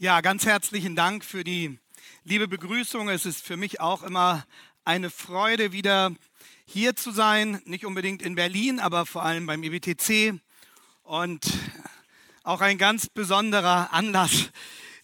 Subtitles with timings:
[0.00, 1.76] Ja, ganz herzlichen Dank für die
[2.22, 3.08] liebe Begrüßung.
[3.08, 4.46] Es ist für mich auch immer
[4.84, 6.14] eine Freude, wieder
[6.66, 7.60] hier zu sein.
[7.64, 10.38] Nicht unbedingt in Berlin, aber vor allem beim EBTC.
[11.02, 11.50] Und
[12.44, 14.50] auch ein ganz besonderer Anlass,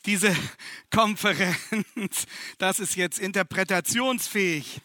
[0.06, 0.32] diese
[0.92, 2.26] Konferenz.
[2.58, 4.80] Das ist jetzt interpretationsfähig.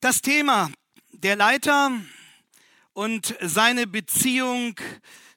[0.00, 0.70] Das Thema
[1.12, 1.90] der Leiter
[2.92, 4.78] und seine Beziehung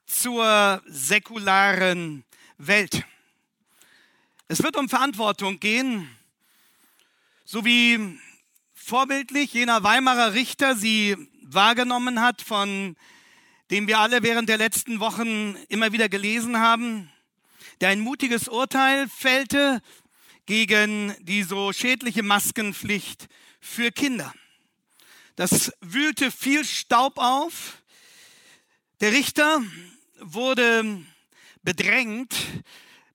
[0.07, 2.23] zur säkularen
[2.57, 3.03] Welt.
[4.47, 6.09] Es wird um Verantwortung gehen,
[7.43, 8.17] so wie
[8.73, 12.95] vorbildlich jener Weimarer Richter sie wahrgenommen hat, von
[13.69, 17.11] dem wir alle während der letzten Wochen immer wieder gelesen haben,
[17.81, 19.81] der ein mutiges Urteil fällte
[20.45, 23.27] gegen die so schädliche Maskenpflicht
[23.59, 24.33] für Kinder.
[25.35, 27.83] Das wühlte viel Staub auf.
[29.01, 29.61] Der Richter
[30.19, 31.01] wurde
[31.63, 32.35] bedrängt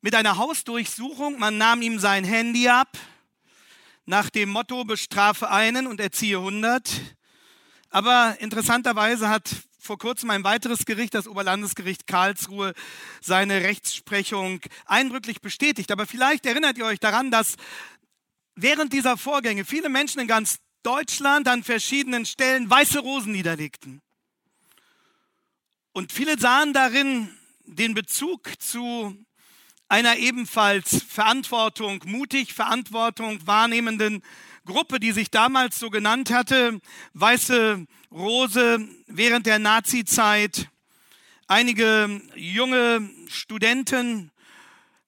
[0.01, 1.39] mit einer Hausdurchsuchung.
[1.39, 2.99] Man nahm ihm sein Handy ab
[4.05, 6.91] nach dem Motto bestrafe einen und erziehe 100.
[7.91, 12.73] Aber interessanterweise hat vor kurzem ein weiteres Gericht, das Oberlandesgericht Karlsruhe,
[13.21, 15.91] seine Rechtsprechung eindrücklich bestätigt.
[15.91, 17.57] Aber vielleicht erinnert ihr euch daran, dass
[18.55, 24.03] während dieser Vorgänge viele Menschen in ganz Deutschland an verschiedenen Stellen weiße Rosen niederlegten.
[25.95, 27.29] Und viele sahen darin
[27.67, 29.15] den Bezug zu
[29.89, 34.23] einer ebenfalls Verantwortung, mutig Verantwortung wahrnehmenden
[34.65, 36.81] Gruppe, die sich damals so genannt hatte,
[37.13, 40.69] Weiße Rose während der Nazizeit.
[41.47, 44.31] Einige junge Studenten,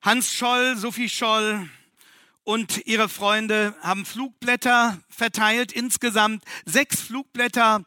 [0.02, 1.66] Hans Scholl, Sophie Scholl,
[2.44, 7.84] und ihre Freunde haben Flugblätter verteilt, insgesamt sechs Flugblätter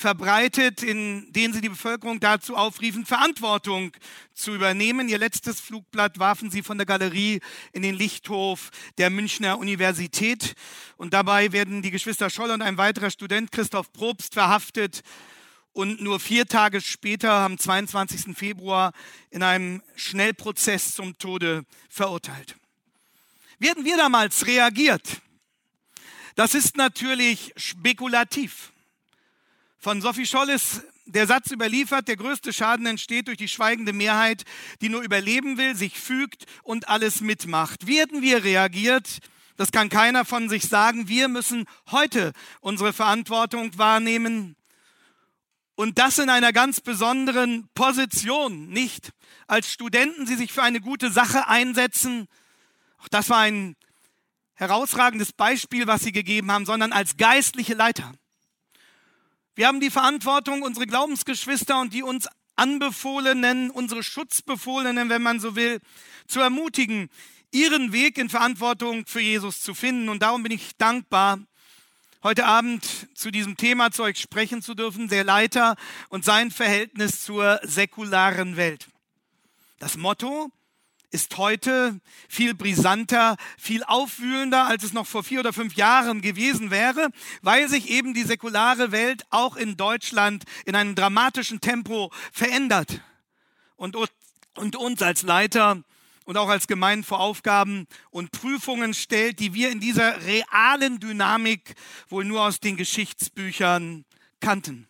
[0.00, 3.92] verbreitet, in denen sie die Bevölkerung dazu aufriefen, Verantwortung
[4.32, 5.08] zu übernehmen.
[5.08, 7.40] Ihr letztes Flugblatt warfen sie von der Galerie
[7.72, 10.54] in den Lichthof der Münchner Universität.
[10.96, 15.02] Und dabei werden die Geschwister Scholl und ein weiterer Student, Christoph Probst, verhaftet
[15.72, 18.36] und nur vier Tage später, am 22.
[18.36, 18.92] Februar,
[19.28, 22.56] in einem Schnellprozess zum Tode verurteilt.
[23.58, 25.20] Wie hätten wir damals reagiert?
[26.36, 28.72] Das ist natürlich spekulativ.
[29.82, 34.44] Von Sophie Scholl ist der Satz überliefert, der größte Schaden entsteht durch die schweigende Mehrheit,
[34.82, 37.86] die nur überleben will, sich fügt und alles mitmacht.
[37.86, 39.20] Hätten wir reagiert?
[39.56, 41.08] Das kann keiner von sich sagen.
[41.08, 44.54] Wir müssen heute unsere Verantwortung wahrnehmen.
[45.76, 49.12] Und das in einer ganz besonderen Position, nicht
[49.46, 52.28] als Studenten, die sich für eine gute Sache einsetzen,
[52.98, 53.76] auch das war ein
[54.52, 58.12] herausragendes Beispiel, was sie gegeben haben, sondern als geistliche Leiter.
[59.54, 65.56] Wir haben die Verantwortung, unsere Glaubensgeschwister und die uns Anbefohlenen, unsere Schutzbefohlenen, wenn man so
[65.56, 65.80] will,
[66.26, 67.08] zu ermutigen,
[67.50, 70.08] ihren Weg in Verantwortung für Jesus zu finden.
[70.08, 71.40] Und darum bin ich dankbar,
[72.22, 75.76] heute Abend zu diesem Thema zu euch sprechen zu dürfen, der Leiter
[76.10, 78.88] und sein Verhältnis zur säkularen Welt.
[79.78, 80.50] Das Motto
[81.10, 86.70] ist heute viel brisanter, viel aufwühlender, als es noch vor vier oder fünf Jahren gewesen
[86.70, 87.10] wäre,
[87.42, 93.00] weil sich eben die säkulare Welt auch in Deutschland in einem dramatischen Tempo verändert
[93.76, 93.96] und,
[94.56, 95.82] und uns als Leiter
[96.24, 101.74] und auch als Gemeinden vor Aufgaben und Prüfungen stellt, die wir in dieser realen Dynamik
[102.08, 104.04] wohl nur aus den Geschichtsbüchern
[104.38, 104.86] kannten.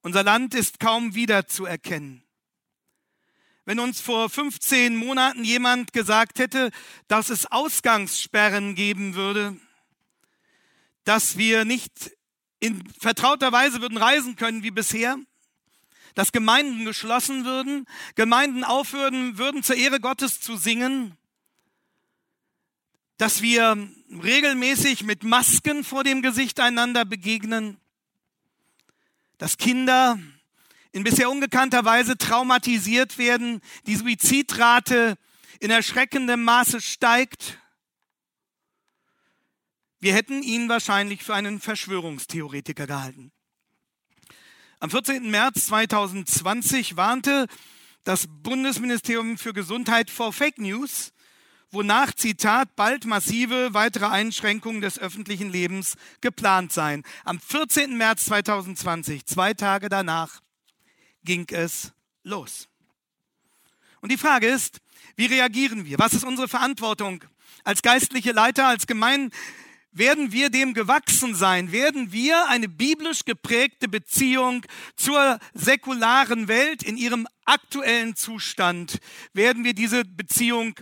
[0.00, 2.23] Unser Land ist kaum wiederzuerkennen.
[3.66, 6.70] Wenn uns vor 15 Monaten jemand gesagt hätte,
[7.08, 9.56] dass es Ausgangssperren geben würde,
[11.04, 12.12] dass wir nicht
[12.60, 15.16] in vertrauter Weise würden reisen können wie bisher,
[16.14, 21.16] dass Gemeinden geschlossen würden, Gemeinden aufhören würden, zur Ehre Gottes zu singen,
[23.16, 27.78] dass wir regelmäßig mit Masken vor dem Gesicht einander begegnen,
[29.38, 30.18] dass Kinder
[30.94, 35.16] in bisher ungekannter Weise traumatisiert werden, die Suizidrate
[35.58, 37.58] in erschreckendem Maße steigt.
[39.98, 43.32] Wir hätten ihn wahrscheinlich für einen Verschwörungstheoretiker gehalten.
[44.78, 45.28] Am 14.
[45.28, 47.48] März 2020 warnte
[48.04, 51.12] das Bundesministerium für Gesundheit vor Fake News,
[51.72, 57.02] wonach, Zitat, bald massive weitere Einschränkungen des öffentlichen Lebens geplant seien.
[57.24, 57.96] Am 14.
[57.96, 60.40] März 2020, zwei Tage danach,
[61.24, 61.92] ging es
[62.22, 62.68] los.
[64.00, 64.80] Und die Frage ist,
[65.16, 65.98] wie reagieren wir?
[65.98, 67.24] Was ist unsere Verantwortung
[67.62, 69.34] als geistliche Leiter, als Gemeinde?
[69.94, 74.66] werden wir dem gewachsen sein, werden wir eine biblisch geprägte Beziehung
[74.96, 78.98] zur säkularen Welt in ihrem aktuellen Zustand,
[79.32, 80.74] werden wir diese Beziehung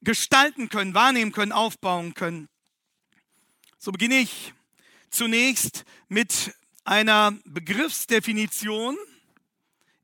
[0.00, 2.48] gestalten können, wahrnehmen können, aufbauen können.
[3.78, 4.54] So beginne ich
[5.10, 8.96] zunächst mit einer Begriffsdefinition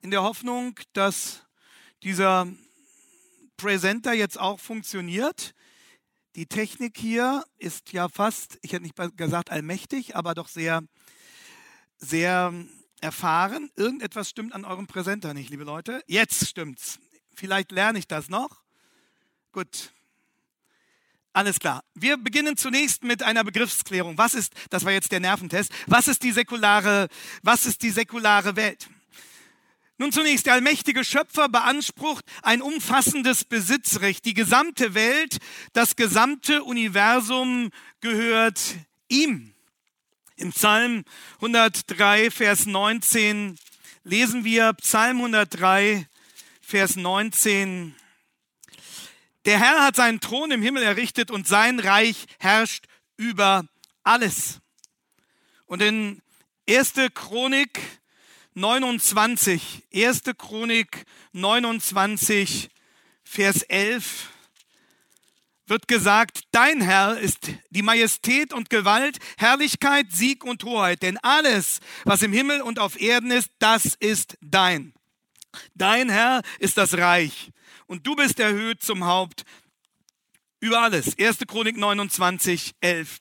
[0.07, 1.43] in der Hoffnung, dass
[2.05, 2.47] dieser
[3.57, 5.53] Präsenter jetzt auch funktioniert.
[6.37, 10.85] Die Technik hier ist ja fast, ich hätte nicht gesagt allmächtig, aber doch sehr,
[11.99, 12.55] sehr
[13.01, 13.69] erfahren.
[13.75, 16.05] Irgendetwas stimmt an eurem Präsenter nicht, liebe Leute.
[16.07, 17.01] Jetzt stimmt's.
[17.35, 18.63] Vielleicht lerne ich das noch.
[19.51, 19.93] Gut.
[21.33, 21.83] Alles klar.
[21.95, 24.17] Wir beginnen zunächst mit einer Begriffsklärung.
[24.19, 27.09] Was ist, das war jetzt der Nerventest, was ist die säkulare,
[27.43, 28.89] was ist die säkulare Welt?
[29.99, 34.27] Nun zunächst, der allmächtige Schöpfer beansprucht ein umfassendes Besitzrecht.
[34.27, 35.39] Die gesamte Welt,
[35.73, 37.71] das gesamte Universum
[38.01, 38.61] gehört
[39.09, 39.55] ihm.
[40.37, 41.05] Im Psalm
[41.37, 43.59] 103, Vers 19
[44.05, 46.07] lesen wir Psalm 103,
[46.61, 47.95] Vers 19.
[49.47, 52.85] Der Herr hat seinen Thron im Himmel errichtet und sein Reich herrscht
[53.17, 53.65] über
[54.03, 54.61] alles.
[55.65, 56.21] Und in
[56.69, 56.95] 1.
[57.15, 57.81] Chronik
[58.57, 60.23] 29, 1.
[60.39, 62.71] Chronik 29,
[63.23, 64.31] Vers 11
[65.67, 71.81] wird gesagt, dein Herr ist die Majestät und Gewalt, Herrlichkeit, Sieg und Hoheit, denn alles,
[72.05, 74.95] was im Himmel und auf Erden ist, das ist dein.
[75.75, 77.51] Dein Herr ist das Reich
[77.87, 79.45] und du bist erhöht zum Haupt
[80.61, 81.19] über alles.
[81.19, 81.41] 1.
[81.47, 83.19] Chronik 29, 11.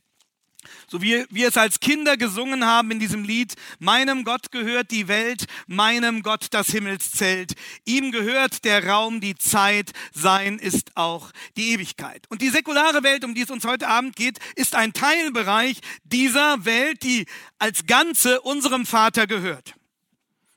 [0.88, 5.08] So wie wir es als Kinder gesungen haben in diesem Lied, meinem Gott gehört die
[5.08, 7.54] Welt, meinem Gott das Himmelszelt.
[7.86, 12.26] Ihm gehört der Raum, die Zeit, sein ist auch die Ewigkeit.
[12.30, 16.66] Und die säkulare Welt, um die es uns heute Abend geht, ist ein Teilbereich dieser
[16.66, 17.26] Welt, die
[17.60, 19.76] als Ganze unserem Vater gehört.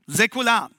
[0.07, 0.71] Säkular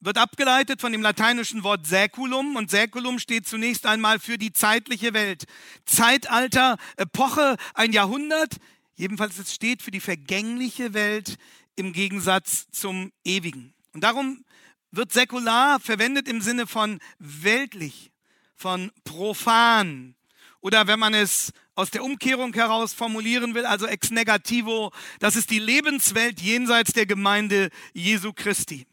[0.00, 5.14] wird abgeleitet von dem lateinischen Wort Säkulum und Säkulum steht zunächst einmal für die zeitliche
[5.14, 5.44] Welt.
[5.84, 8.56] Zeitalter, Epoche, ein Jahrhundert,
[8.96, 11.36] jedenfalls es steht für die vergängliche Welt
[11.76, 13.74] im Gegensatz zum ewigen.
[13.92, 14.44] Und darum
[14.90, 18.10] wird säkular verwendet im Sinne von weltlich,
[18.54, 20.14] von profan
[20.60, 25.50] oder wenn man es aus der Umkehrung heraus formulieren will, also ex negativo, das ist
[25.50, 28.86] die Lebenswelt jenseits der Gemeinde Jesu Christi.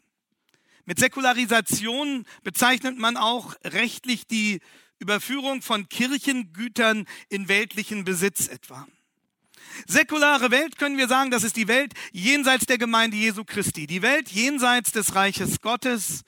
[0.86, 4.60] Mit Säkularisation bezeichnet man auch rechtlich die
[4.98, 8.86] Überführung von Kirchengütern in weltlichen Besitz etwa.
[9.86, 14.02] Säkulare Welt können wir sagen, das ist die Welt jenseits der Gemeinde Jesu Christi, die
[14.02, 16.22] Welt jenseits des Reiches Gottes,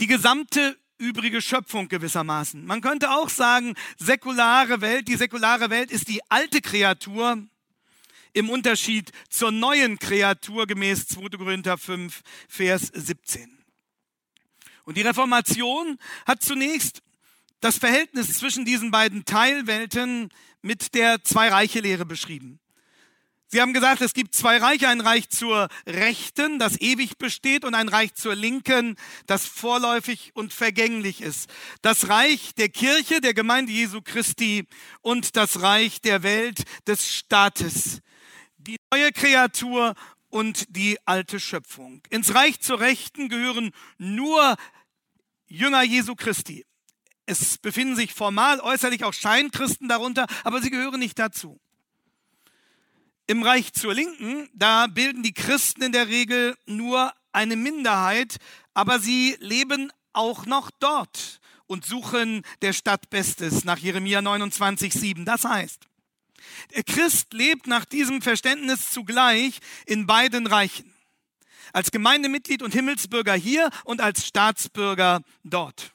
[0.00, 2.66] die gesamte übrige Schöpfung gewissermaßen.
[2.66, 7.46] Man könnte auch sagen, säkulare Welt, die säkulare Welt ist die alte Kreatur,
[8.38, 11.36] im Unterschied zur neuen Kreatur gemäß 2.
[11.36, 13.58] Korinther 5, Vers 17.
[14.84, 17.02] Und die Reformation hat zunächst
[17.60, 20.30] das Verhältnis zwischen diesen beiden Teilwelten
[20.62, 22.60] mit der Zwei-Reiche-Lehre beschrieben.
[23.50, 27.74] Sie haben gesagt, es gibt zwei Reiche, ein Reich zur Rechten, das ewig besteht, und
[27.74, 28.96] ein Reich zur Linken,
[29.26, 31.48] das vorläufig und vergänglich ist.
[31.80, 34.66] Das Reich der Kirche, der Gemeinde Jesu Christi
[35.00, 38.02] und das Reich der Welt, des Staates
[38.68, 39.94] die neue Kreatur
[40.28, 42.02] und die alte Schöpfung.
[42.10, 44.56] Ins Reich zur Rechten gehören nur
[45.46, 46.66] Jünger Jesu Christi.
[47.24, 51.58] Es befinden sich formal, äußerlich auch Scheinchristen darunter, aber sie gehören nicht dazu.
[53.26, 58.36] Im Reich zur Linken, da bilden die Christen in der Regel nur eine Minderheit,
[58.74, 65.24] aber sie leben auch noch dort und suchen der Stadt Bestes nach Jeremia 29, 7.
[65.24, 65.87] Das heißt,
[66.74, 70.94] der Christ lebt nach diesem Verständnis zugleich in beiden Reichen.
[71.72, 75.92] Als Gemeindemitglied und Himmelsbürger hier und als Staatsbürger dort.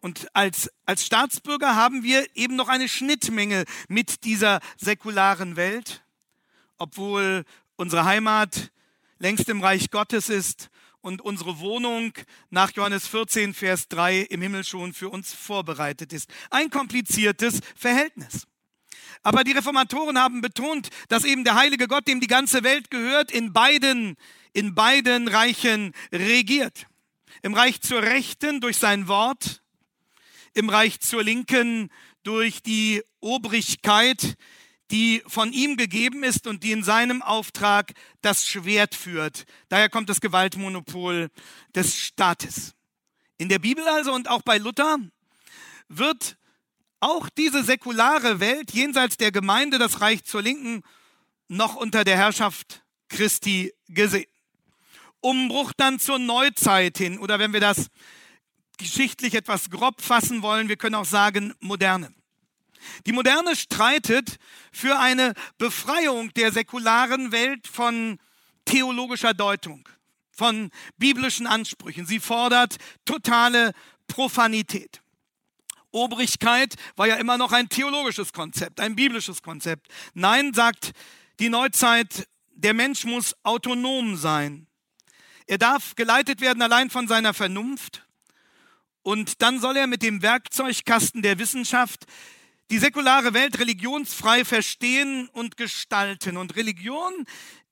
[0.00, 6.02] Und als, als Staatsbürger haben wir eben noch eine Schnittmenge mit dieser säkularen Welt,
[6.78, 7.44] obwohl
[7.76, 8.70] unsere Heimat
[9.18, 10.70] längst im Reich Gottes ist
[11.02, 12.12] und unsere Wohnung
[12.50, 16.30] nach Johannes 14, Vers 3 im Himmel schon für uns vorbereitet ist.
[16.50, 18.46] Ein kompliziertes Verhältnis.
[19.22, 23.30] Aber die Reformatoren haben betont, dass eben der heilige Gott, dem die ganze Welt gehört,
[23.30, 24.16] in beiden,
[24.52, 26.86] in beiden Reichen regiert.
[27.42, 29.62] Im Reich zur Rechten durch sein Wort,
[30.54, 31.90] im Reich zur Linken
[32.22, 34.36] durch die Obrigkeit,
[34.90, 39.44] die von ihm gegeben ist und die in seinem Auftrag das Schwert führt.
[39.68, 41.30] Daher kommt das Gewaltmonopol
[41.74, 42.74] des Staates.
[43.38, 44.98] In der Bibel also und auch bei Luther
[45.88, 46.36] wird
[47.00, 50.82] auch diese säkulare Welt jenseits der Gemeinde, das Reich zur Linken,
[51.48, 54.26] noch unter der Herrschaft Christi gesehen.
[55.20, 57.88] Umbruch dann zur Neuzeit hin oder wenn wir das
[58.78, 62.14] geschichtlich etwas grob fassen wollen, wir können auch sagen Moderne.
[63.06, 64.38] Die Moderne streitet
[64.72, 68.18] für eine Befreiung der säkularen Welt von
[68.64, 69.86] theologischer Deutung,
[70.30, 72.06] von biblischen Ansprüchen.
[72.06, 73.72] Sie fordert totale
[74.06, 75.02] Profanität.
[75.92, 79.88] Obrigkeit war ja immer noch ein theologisches Konzept, ein biblisches Konzept.
[80.14, 80.92] Nein, sagt
[81.38, 84.66] die Neuzeit, der Mensch muss autonom sein.
[85.46, 88.06] Er darf geleitet werden allein von seiner Vernunft.
[89.02, 92.04] Und dann soll er mit dem Werkzeugkasten der Wissenschaft
[92.70, 96.36] die säkulare Welt religionsfrei verstehen und gestalten.
[96.36, 97.12] Und Religion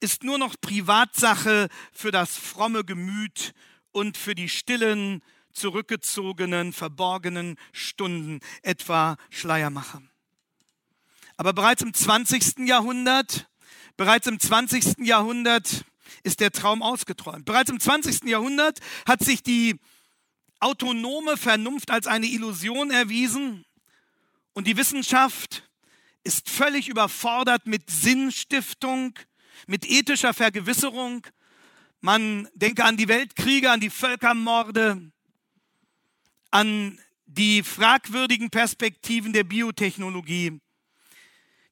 [0.01, 3.53] ist nur noch Privatsache für das fromme Gemüt
[3.93, 5.23] und für die stillen,
[5.59, 10.03] zurückgezogenen, verborgenen Stunden, etwa Schleiermacher.
[11.37, 12.67] Aber bereits im 20.
[12.67, 13.49] Jahrhundert,
[13.97, 14.99] bereits im 20.
[15.07, 15.85] Jahrhundert
[16.23, 17.45] ist der Traum ausgeträumt.
[17.45, 18.25] Bereits im 20.
[18.25, 19.79] Jahrhundert hat sich die
[20.61, 23.65] autonome Vernunft als eine Illusion erwiesen
[24.53, 25.63] und die Wissenschaft
[26.25, 29.17] ist völlig überfordert mit Sinnstiftung,
[29.69, 31.25] mit ethischer Vergewisserung.
[32.01, 35.13] Man denke an die Weltkriege, an die Völkermorde,
[36.51, 40.61] an die fragwürdigen Perspektiven der Biotechnologie.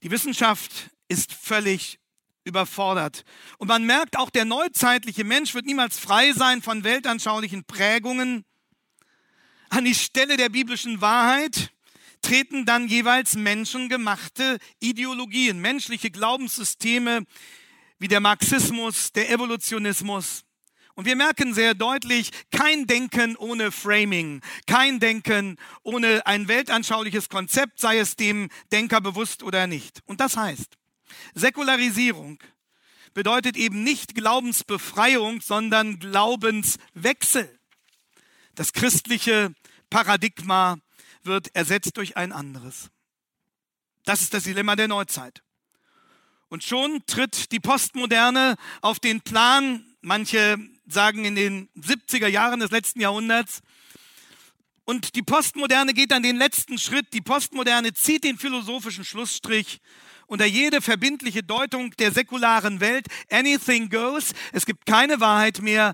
[0.03, 1.99] Die Wissenschaft ist völlig
[2.45, 3.25] überfordert.
[3.59, 8.45] Und man merkt auch, der neuzeitliche Mensch wird niemals frei sein von weltanschaulichen Prägungen.
[9.69, 11.73] An die Stelle der biblischen Wahrheit
[12.23, 17.25] treten dann jeweils menschengemachte Ideologien, menschliche Glaubenssysteme
[17.99, 20.46] wie der Marxismus, der Evolutionismus.
[20.97, 27.79] Und wir merken sehr deutlich, kein Denken ohne Framing, kein Denken ohne ein weltanschauliches Konzept,
[27.79, 30.03] sei es dem Denker bewusst oder nicht.
[30.07, 30.79] Und das heißt,
[31.35, 32.39] Säkularisierung
[33.13, 37.47] bedeutet eben nicht Glaubensbefreiung, sondern Glaubenswechsel.
[38.55, 39.55] Das christliche
[39.91, 40.79] Paradigma
[41.25, 42.89] wird ersetzt durch ein anderes.
[44.07, 45.43] Das ist das Dilemma der Neuzeit.
[46.49, 52.71] Und schon tritt die Postmoderne auf den Plan, manche sagen in den 70er Jahren des
[52.71, 53.63] letzten Jahrhunderts,
[54.89, 57.13] und die Postmoderne geht dann den letzten Schritt.
[57.13, 59.81] Die Postmoderne zieht den philosophischen Schlussstrich
[60.29, 63.09] unter jede verbindliche Deutung der säkularen Welt.
[63.29, 64.33] Anything goes.
[64.53, 65.93] Es gibt keine Wahrheit mehr,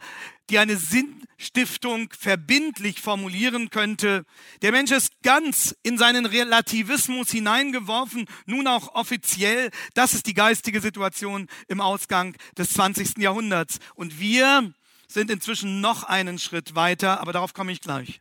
[0.51, 4.27] die eine Sinnstiftung verbindlich formulieren könnte.
[4.61, 9.71] Der Mensch ist ganz in seinen Relativismus hineingeworfen, nun auch offiziell.
[9.95, 13.17] Das ist die geistige Situation im Ausgang des 20.
[13.17, 13.79] Jahrhunderts.
[13.95, 14.75] Und wir
[15.13, 18.21] sind inzwischen noch einen Schritt weiter, aber darauf komme ich gleich.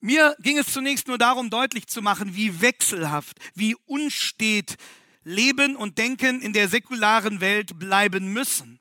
[0.00, 4.76] Mir ging es zunächst nur darum, deutlich zu machen, wie wechselhaft, wie unstet
[5.24, 8.80] Leben und Denken in der säkularen Welt bleiben müssen.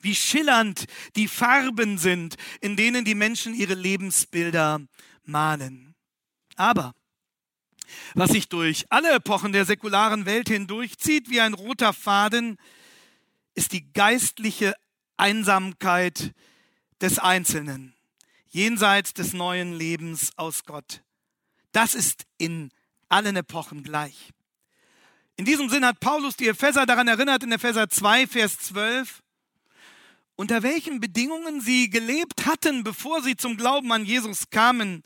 [0.00, 4.80] Wie schillernd die Farben sind, in denen die Menschen ihre Lebensbilder
[5.24, 5.96] malen.
[6.54, 6.94] Aber
[8.14, 12.56] was sich durch alle Epochen der säkularen Welt hindurchzieht wie ein roter Faden,
[13.54, 14.74] ist die geistliche
[15.16, 16.32] Einsamkeit
[17.00, 17.94] des Einzelnen,
[18.48, 21.02] jenseits des neuen Lebens aus Gott.
[21.72, 22.70] Das ist in
[23.08, 24.32] allen Epochen gleich.
[25.36, 29.22] In diesem Sinn hat Paulus die Epheser daran erinnert, in Epheser 2, Vers 12,
[30.34, 35.02] unter welchen Bedingungen sie gelebt hatten, bevor sie zum Glauben an Jesus kamen.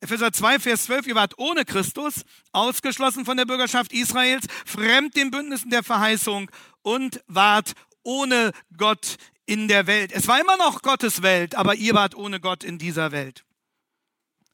[0.00, 5.30] Epheser 2, Vers 12, ihr wart ohne Christus, ausgeschlossen von der Bürgerschaft Israels, fremd den
[5.30, 6.50] Bündnissen der Verheißung
[6.82, 9.16] und wart ohne Gott
[9.46, 10.12] in der Welt.
[10.12, 13.44] Es war immer noch Gottes Welt, aber ihr wart ohne Gott in dieser Welt.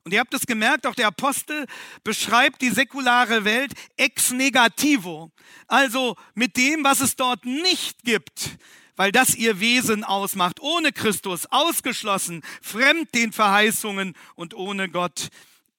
[0.05, 1.67] Und ihr habt es gemerkt, auch der Apostel
[2.03, 5.31] beschreibt die säkulare Welt ex negativo,
[5.67, 8.57] also mit dem, was es dort nicht gibt,
[8.97, 15.29] weil das ihr Wesen ausmacht, ohne Christus, ausgeschlossen, fremd den Verheißungen und ohne Gott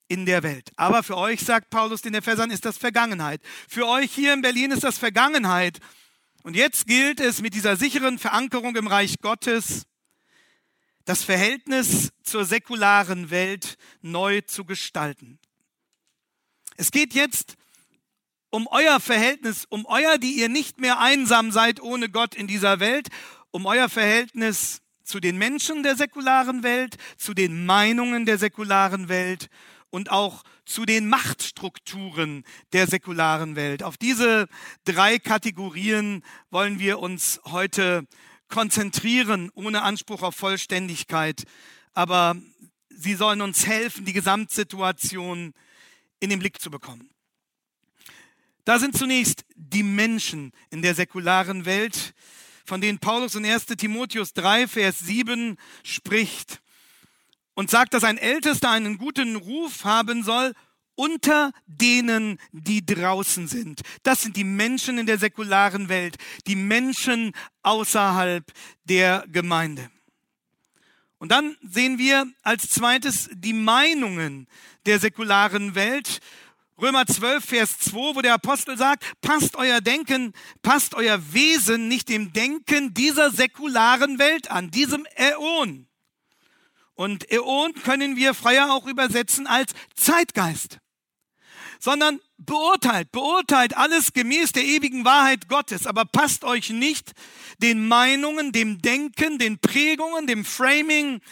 [0.06, 0.70] in der Welt.
[0.76, 3.40] Aber für euch, sagt Paulus den Ephesern, ist das Vergangenheit.
[3.68, 5.80] Für euch hier in Berlin ist das Vergangenheit.
[6.42, 9.86] Und jetzt gilt es mit dieser sicheren Verankerung im Reich Gottes,
[11.04, 15.38] das Verhältnis zur säkularen Welt neu zu gestalten.
[16.76, 17.56] Es geht jetzt
[18.50, 22.80] um euer Verhältnis, um euer, die ihr nicht mehr einsam seid ohne Gott in dieser
[22.80, 23.08] Welt,
[23.50, 29.50] um euer Verhältnis zu den Menschen der säkularen Welt, zu den Meinungen der säkularen Welt
[29.90, 33.82] und auch zu den Machtstrukturen der säkularen Welt.
[33.82, 34.48] Auf diese
[34.84, 38.06] drei Kategorien wollen wir uns heute
[38.48, 41.44] konzentrieren, ohne Anspruch auf Vollständigkeit.
[41.92, 42.36] Aber
[42.88, 45.54] sie sollen uns helfen, die Gesamtsituation
[46.20, 47.10] in den Blick zu bekommen.
[48.64, 52.14] Da sind zunächst die Menschen in der säkularen Welt,
[52.64, 56.60] von denen Paulus in 1 Timotheus 3, Vers 7 spricht
[57.60, 60.54] und sagt, dass ein Ältester einen guten Ruf haben soll
[60.94, 63.82] unter denen, die draußen sind.
[64.02, 68.50] Das sind die Menschen in der säkularen Welt, die Menschen außerhalb
[68.84, 69.90] der Gemeinde.
[71.18, 74.46] Und dann sehen wir als zweites die Meinungen
[74.86, 76.20] der säkularen Welt.
[76.80, 82.08] Römer 12, Vers 2, wo der Apostel sagt, passt euer Denken, passt euer Wesen nicht
[82.08, 85.89] dem Denken dieser säkularen Welt an, diesem Äon.
[87.00, 90.80] Und Äon können wir freier auch übersetzen als Zeitgeist
[91.82, 97.12] sondern beurteilt, beurteilt alles gemäß der ewigen Wahrheit Gottes, aber passt euch nicht
[97.56, 101.22] den Meinungen, dem Denken, den Prägungen, dem Framing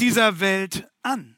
[0.00, 1.36] dieser Welt an.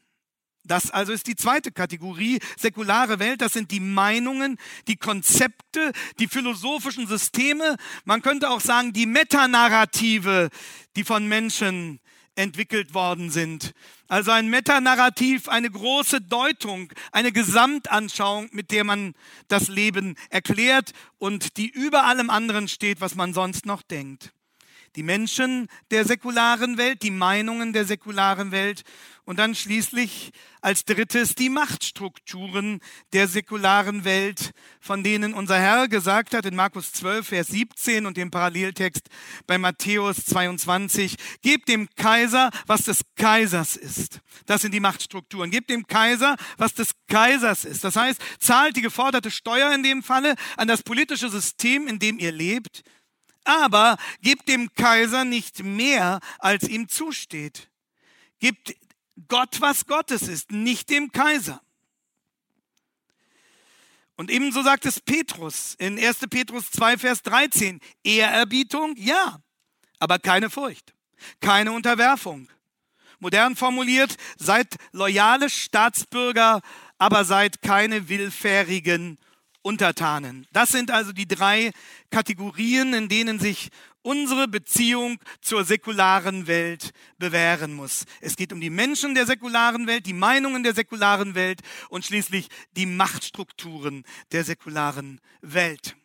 [0.64, 3.42] Das also ist die zweite Kategorie, säkulare Welt.
[3.42, 4.56] Das sind die Meinungen,
[4.88, 7.76] die Konzepte, die philosophischen Systeme.
[8.06, 10.48] Man könnte auch sagen, die Metanarrative,
[10.96, 12.00] die von Menschen
[12.36, 13.74] entwickelt worden sind.
[14.08, 19.14] Also ein Metanarrativ, eine große Deutung, eine Gesamtanschauung, mit der man
[19.48, 24.32] das Leben erklärt und die über allem anderen steht, was man sonst noch denkt.
[24.96, 28.82] Die Menschen der säkularen Welt, die Meinungen der säkularen Welt
[29.26, 30.30] und dann schließlich
[30.62, 32.80] als drittes die Machtstrukturen
[33.12, 38.16] der säkularen Welt, von denen unser Herr gesagt hat in Markus 12, Vers 17 und
[38.16, 39.08] dem Paralleltext
[39.46, 44.20] bei Matthäus 22, gebt dem Kaiser, was des Kaisers ist.
[44.46, 45.50] Das sind die Machtstrukturen.
[45.50, 47.84] Gebt dem Kaiser, was des Kaisers ist.
[47.84, 52.18] Das heißt, zahlt die geforderte Steuer in dem Falle an das politische System, in dem
[52.18, 52.82] ihr lebt,
[53.46, 57.70] aber gebt dem Kaiser nicht mehr, als ihm zusteht.
[58.38, 58.76] Gebt
[59.28, 61.62] Gott, was Gottes ist, nicht dem Kaiser.
[64.16, 66.20] Und ebenso sagt es Petrus in 1.
[66.30, 67.80] Petrus 2, Vers 13.
[68.02, 69.40] Ehrerbietung, ja,
[69.98, 70.94] aber keine Furcht,
[71.40, 72.48] keine Unterwerfung.
[73.18, 76.60] Modern formuliert, seid loyale Staatsbürger,
[76.98, 79.18] aber seid keine willfährigen
[79.66, 80.46] Untertanen.
[80.52, 81.72] Das sind also die drei
[82.10, 88.04] Kategorien, in denen sich unsere Beziehung zur säkularen Welt bewähren muss.
[88.20, 92.46] Es geht um die Menschen der säkularen Welt, die Meinungen der säkularen Welt und schließlich
[92.76, 95.96] die Machtstrukturen der säkularen Welt.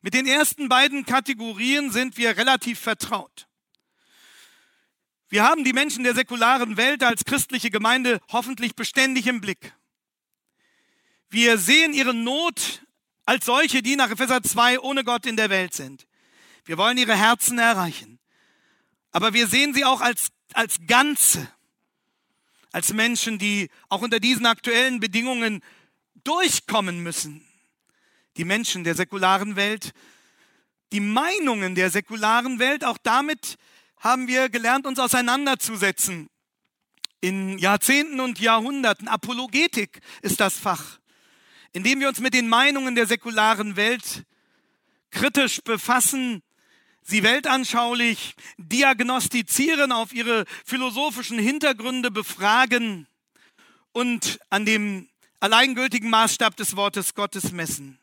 [0.00, 3.48] Mit den ersten beiden Kategorien sind wir relativ vertraut.
[5.28, 9.74] Wir haben die Menschen der säkularen Welt als christliche Gemeinde hoffentlich beständig im Blick.
[11.28, 12.83] Wir sehen ihre Not
[13.26, 16.06] als solche, die nach Epheser 2 ohne Gott in der Welt sind.
[16.64, 18.18] Wir wollen ihre Herzen erreichen.
[19.12, 21.48] Aber wir sehen sie auch als, als Ganze,
[22.72, 25.62] als Menschen, die auch unter diesen aktuellen Bedingungen
[26.24, 27.46] durchkommen müssen.
[28.36, 29.92] Die Menschen der säkularen Welt,
[30.92, 33.56] die Meinungen der säkularen Welt, auch damit
[33.98, 36.28] haben wir gelernt, uns auseinanderzusetzen.
[37.20, 39.08] In Jahrzehnten und Jahrhunderten.
[39.08, 40.98] Apologetik ist das Fach,
[41.74, 44.24] in dem wir uns mit den Meinungen der säkularen Welt
[45.10, 46.42] kritisch befassen
[47.02, 53.06] sie weltanschaulich diagnostizieren, auf ihre philosophischen Hintergründe befragen
[53.92, 55.08] und an dem
[55.40, 57.98] alleingültigen Maßstab des Wortes Gottes messen.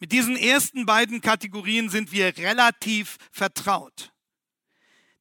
[0.00, 4.12] Mit diesen ersten beiden Kategorien sind wir relativ vertraut.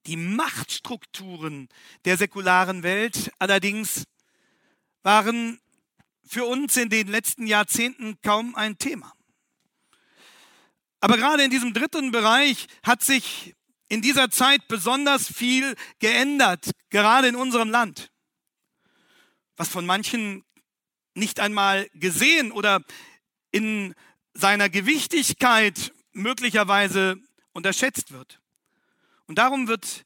[0.06, 1.70] Die Machtstrukturen
[2.04, 4.04] der säkularen Welt allerdings
[5.04, 5.60] waren
[6.34, 9.14] für uns in den letzten Jahrzehnten kaum ein Thema.
[11.00, 13.56] Aber gerade in diesem dritten Bereich hat sich
[13.88, 18.10] in dieser Zeit besonders viel geändert, gerade in unserem Land,
[19.58, 20.44] was von manchen
[21.14, 22.84] nicht einmal gesehen oder
[23.52, 23.94] in
[24.34, 27.18] seiner Gewichtigkeit möglicherweise
[27.52, 28.40] unterschätzt wird.
[29.28, 30.04] Und darum wird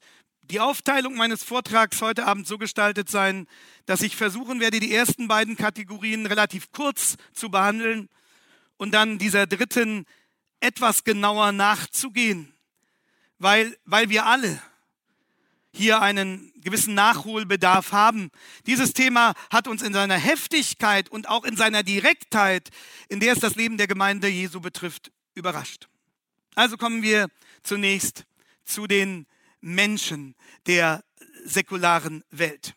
[0.50, 3.46] die Aufteilung meines Vortrags heute Abend so gestaltet sein,
[3.86, 8.08] dass ich versuchen werde, die ersten beiden Kategorien relativ kurz zu behandeln
[8.76, 10.06] und dann dieser dritten
[10.60, 12.52] etwas genauer nachzugehen,
[13.38, 14.60] weil, weil wir alle
[15.72, 18.30] hier einen gewissen Nachholbedarf haben.
[18.66, 22.70] Dieses Thema hat uns in seiner Heftigkeit und auch in seiner Direktheit,
[23.08, 25.88] in der es das Leben der Gemeinde Jesu betrifft, überrascht.
[26.54, 27.28] Also kommen wir
[27.62, 28.24] zunächst
[28.64, 29.26] zu den
[29.60, 30.34] Menschen
[30.66, 31.04] der
[31.44, 32.74] säkularen Welt.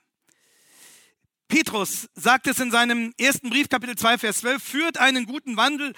[1.48, 5.94] Petrus sagt es in seinem ersten Brief, Kapitel 2, Vers 12, führt einen guten Wandel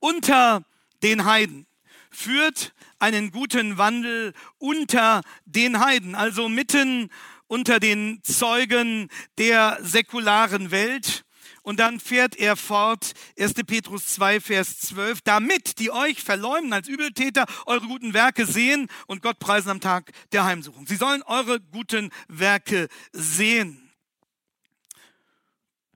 [0.00, 0.64] unter
[1.02, 1.66] den Heiden,
[2.10, 7.10] führt einen guten Wandel unter den Heiden, also mitten
[7.46, 11.25] unter den Zeugen der säkularen Welt.
[11.66, 13.54] Und dann fährt er fort, 1.
[13.66, 19.20] Petrus 2, Vers 12, damit die euch verleumden als Übeltäter eure guten Werke sehen und
[19.20, 20.86] Gott preisen am Tag der Heimsuchung.
[20.86, 23.90] Sie sollen eure guten Werke sehen.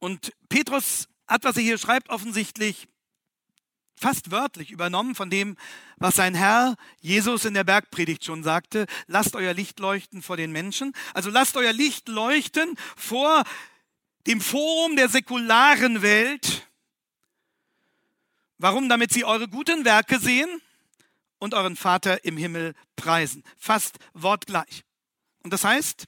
[0.00, 2.88] Und Petrus hat, was er hier schreibt, offensichtlich
[3.94, 5.56] fast wörtlich übernommen von dem,
[5.98, 8.87] was sein Herr Jesus in der Bergpredigt schon sagte.
[9.06, 10.94] Lasst euer Licht leuchten vor den Menschen.
[11.14, 13.44] Also lasst euer Licht leuchten vor
[14.26, 16.68] dem Forum der säkularen Welt.
[18.59, 18.88] Warum?
[18.88, 20.61] Damit sie eure guten Werke sehen
[21.38, 23.42] und euren Vater im Himmel preisen.
[23.56, 24.85] Fast wortgleich.
[25.42, 26.06] Und das heißt,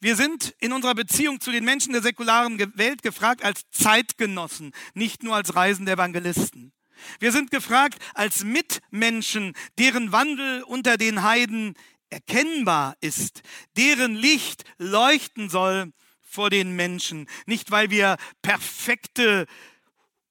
[0.00, 5.22] wir sind in unserer Beziehung zu den Menschen der säkularen Welt gefragt als Zeitgenossen, nicht
[5.22, 6.72] nur als reisende Evangelisten.
[7.18, 11.74] Wir sind gefragt als Mitmenschen, deren Wandel unter den Heiden
[12.10, 13.42] erkennbar ist,
[13.76, 15.92] deren Licht leuchten soll
[16.34, 17.28] vor den Menschen.
[17.46, 19.46] Nicht, weil wir perfekte,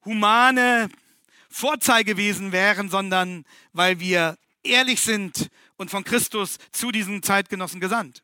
[0.05, 0.89] humane
[1.49, 8.23] Vorzeigewesen wären, sondern weil wir ehrlich sind und von Christus zu diesen Zeitgenossen gesandt.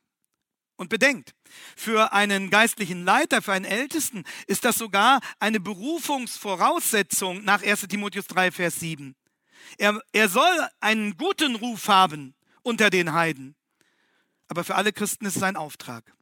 [0.76, 1.36] Und bedenkt,
[1.76, 8.28] für einen geistlichen Leiter, für einen Ältesten ist das sogar eine Berufungsvoraussetzung nach 1 Timotheus
[8.28, 9.16] 3, Vers 7.
[9.78, 13.56] Er, er soll einen guten Ruf haben unter den Heiden.
[14.48, 16.14] Aber für alle Christen ist es ein Auftrag.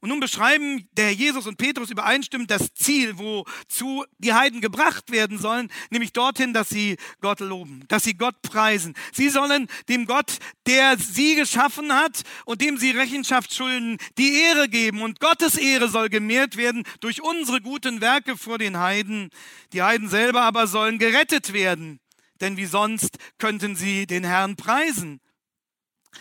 [0.00, 5.10] Und nun beschreiben der Herr Jesus und Petrus übereinstimmend das Ziel, wozu die Heiden gebracht
[5.10, 8.94] werden sollen, nämlich dorthin, dass sie Gott loben, dass sie Gott preisen.
[9.12, 14.68] Sie sollen dem Gott, der sie geschaffen hat und dem sie Rechenschaft schulden, die Ehre
[14.68, 15.02] geben.
[15.02, 19.30] Und Gottes Ehre soll gemehrt werden durch unsere guten Werke vor den Heiden.
[19.72, 22.00] Die Heiden selber aber sollen gerettet werden,
[22.40, 25.20] denn wie sonst könnten sie den Herrn preisen.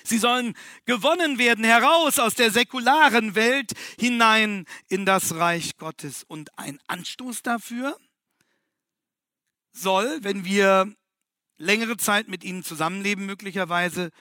[0.03, 6.23] Sie sollen gewonnen werden heraus aus der säkularen Welt hinein in das Reich Gottes.
[6.27, 7.97] Und ein Anstoß dafür
[9.71, 10.93] soll, wenn wir
[11.57, 14.11] längere Zeit mit ihnen zusammenleben, möglicherweise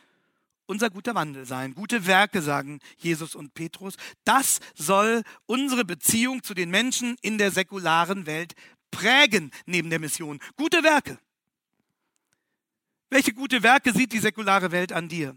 [0.67, 1.75] unser guter Wandel sein.
[1.75, 3.95] Gute Werke, sagen Jesus und Petrus.
[4.25, 8.55] Das soll unsere Beziehung zu den Menschen in der säkularen Welt
[8.91, 10.41] prägen, neben der Mission.
[10.57, 11.19] Gute Werke.
[13.11, 15.37] Welche gute Werke sieht die säkulare Welt an dir?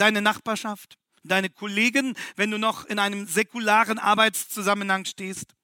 [0.00, 5.54] Deine Nachbarschaft, deine Kollegen, wenn du noch in einem säkularen Arbeitszusammenhang stehst.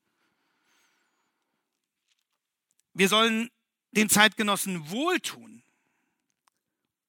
[2.93, 3.51] Wir sollen
[3.93, 5.63] den Zeitgenossen wohltun.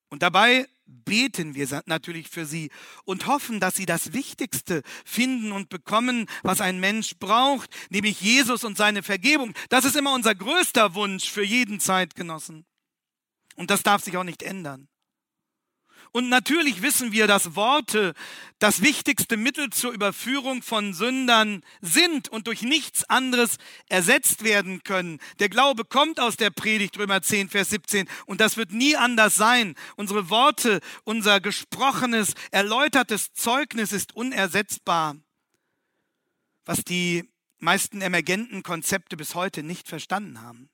[0.09, 2.71] Und dabei beten wir natürlich für sie
[3.05, 8.63] und hoffen, dass sie das Wichtigste finden und bekommen, was ein Mensch braucht, nämlich Jesus
[8.63, 9.53] und seine Vergebung.
[9.69, 12.65] Das ist immer unser größter Wunsch für jeden Zeitgenossen.
[13.55, 14.87] Und das darf sich auch nicht ändern.
[16.15, 18.13] Und natürlich wissen wir, dass Worte
[18.59, 23.57] das wichtigste Mittel zur Überführung von Sündern sind und durch nichts anderes
[23.89, 25.19] ersetzt werden können.
[25.39, 29.35] Der Glaube kommt aus der Predigt Römer 10, Vers 17 und das wird nie anders
[29.35, 29.75] sein.
[29.97, 35.17] Unsere Worte, unser gesprochenes, erläutertes Zeugnis ist unersetzbar.
[36.63, 40.69] Was die meisten emergenten Konzepte bis heute nicht verstanden haben.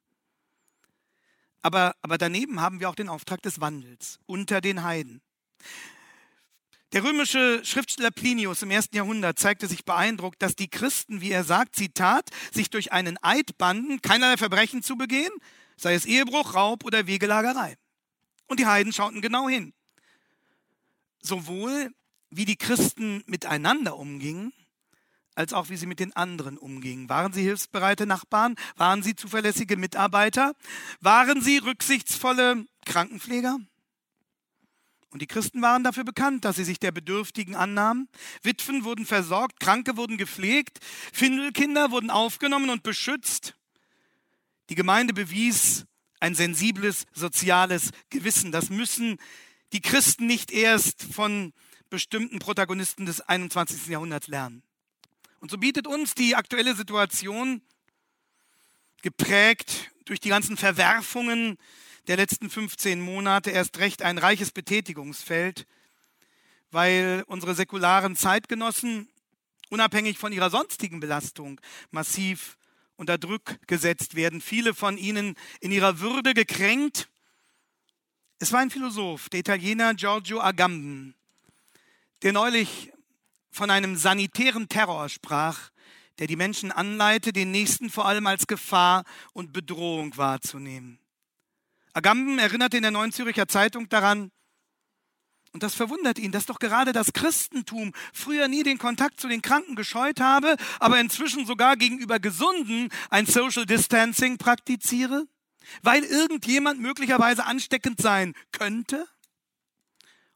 [1.63, 5.19] Aber, aber daneben haben wir auch den Auftrag des Wandels unter den Heiden.
[6.93, 11.45] Der römische Schriftsteller Plinius im ersten Jahrhundert zeigte sich beeindruckt, dass die Christen, wie er
[11.45, 15.31] sagt, Zitat, sich durch einen Eid banden, keinerlei Verbrechen zu begehen,
[15.77, 17.77] sei es Ehebruch, Raub oder Wegelagerei.
[18.47, 19.73] Und die Heiden schauten genau hin.
[21.21, 21.93] Sowohl
[22.29, 24.51] wie die Christen miteinander umgingen,
[25.35, 27.07] als auch wie sie mit den anderen umgingen.
[27.07, 28.55] Waren sie hilfsbereite Nachbarn?
[28.75, 30.53] Waren sie zuverlässige Mitarbeiter?
[30.99, 33.59] Waren sie rücksichtsvolle Krankenpfleger?
[35.11, 38.07] Und die Christen waren dafür bekannt, dass sie sich der Bedürftigen annahmen.
[38.43, 40.79] Witwen wurden versorgt, Kranke wurden gepflegt,
[41.11, 43.55] Findelkinder wurden aufgenommen und beschützt.
[44.69, 45.85] Die Gemeinde bewies
[46.21, 48.53] ein sensibles soziales Gewissen.
[48.53, 49.17] Das müssen
[49.73, 51.51] die Christen nicht erst von
[51.89, 53.87] bestimmten Protagonisten des 21.
[53.87, 54.63] Jahrhunderts lernen.
[55.39, 57.61] Und so bietet uns die aktuelle Situation,
[59.01, 61.57] geprägt durch die ganzen Verwerfungen,
[62.11, 65.65] der letzten 15 Monate erst recht ein reiches Betätigungsfeld,
[66.69, 69.07] weil unsere säkularen Zeitgenossen
[69.69, 72.57] unabhängig von ihrer sonstigen Belastung massiv
[72.97, 74.41] unter Druck gesetzt werden.
[74.41, 77.07] Viele von ihnen in ihrer Würde gekränkt.
[78.39, 81.15] Es war ein Philosoph, der Italiener Giorgio Agamben,
[82.23, 82.91] der neulich
[83.51, 85.69] von einem sanitären Terror sprach,
[86.19, 91.00] der die Menschen anleite, den Nächsten vor allem als Gefahr und Bedrohung wahrzunehmen.
[91.93, 94.31] Agamben erinnerte in der Neuen Zürcher Zeitung daran,
[95.53, 99.41] Und das verwundert ihn, dass doch gerade das Christentum früher nie den Kontakt zu den
[99.41, 105.27] Kranken gescheut habe, aber inzwischen sogar gegenüber Gesunden ein Social Distancing praktiziere,
[105.81, 109.05] weil irgendjemand möglicherweise ansteckend sein könnte.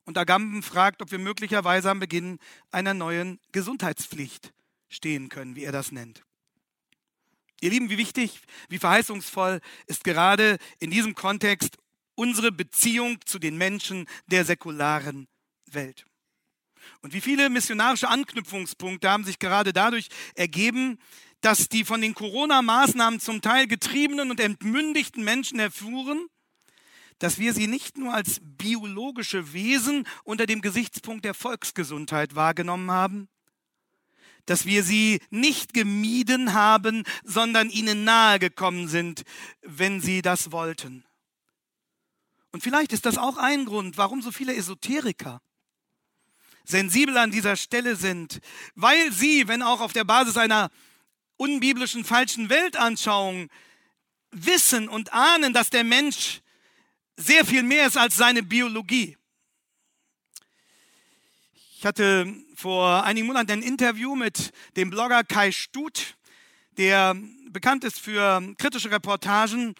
[0.04, 2.38] Und Agamben fragt, ob wir möglicherweise am Beginn
[2.72, 4.54] einer neuen Gesundheitspflicht
[4.90, 6.25] stehen können, wie er das nennt.
[7.66, 11.78] Ihr Lieben, wie wichtig, wie verheißungsvoll ist gerade in diesem Kontext
[12.14, 15.28] unsere Beziehung zu den Menschen der säkularen
[15.72, 16.06] Welt.
[17.02, 21.00] Und wie viele missionarische Anknüpfungspunkte haben sich gerade dadurch ergeben,
[21.42, 26.28] dass die von den Corona-Maßnahmen zum Teil getriebenen und entmündigten Menschen erfuhren,
[27.18, 33.28] dass wir sie nicht nur als biologische Wesen unter dem Gesichtspunkt der Volksgesundheit wahrgenommen haben,
[34.46, 39.24] dass wir sie nicht gemieden haben, sondern ihnen nahe gekommen sind,
[39.62, 41.06] wenn sie das wollten.
[42.52, 45.42] Und vielleicht ist das auch ein Grund, warum so viele Esoteriker
[46.64, 48.40] sensibel an dieser Stelle sind,
[48.76, 50.72] weil sie, wenn auch auf der Basis einer
[51.38, 53.50] unbiblischen falschen Weltanschauung,
[54.32, 56.42] wissen und ahnen, dass der Mensch
[57.18, 59.18] sehr viel mehr ist als seine Biologie.
[61.78, 66.16] Ich hatte vor einigen Monaten ein Interview mit dem Blogger Kai Stut,
[66.78, 67.16] der
[67.50, 69.76] bekannt ist für kritische Reportagen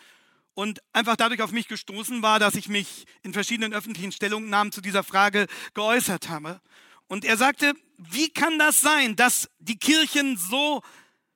[0.54, 4.82] und einfach dadurch auf mich gestoßen war, dass ich mich in verschiedenen öffentlichen Stellungnahmen zu
[4.82, 6.62] dieser Frage geäußert habe.
[7.08, 10.82] Und er sagte, wie kann das sein, dass die Kirchen so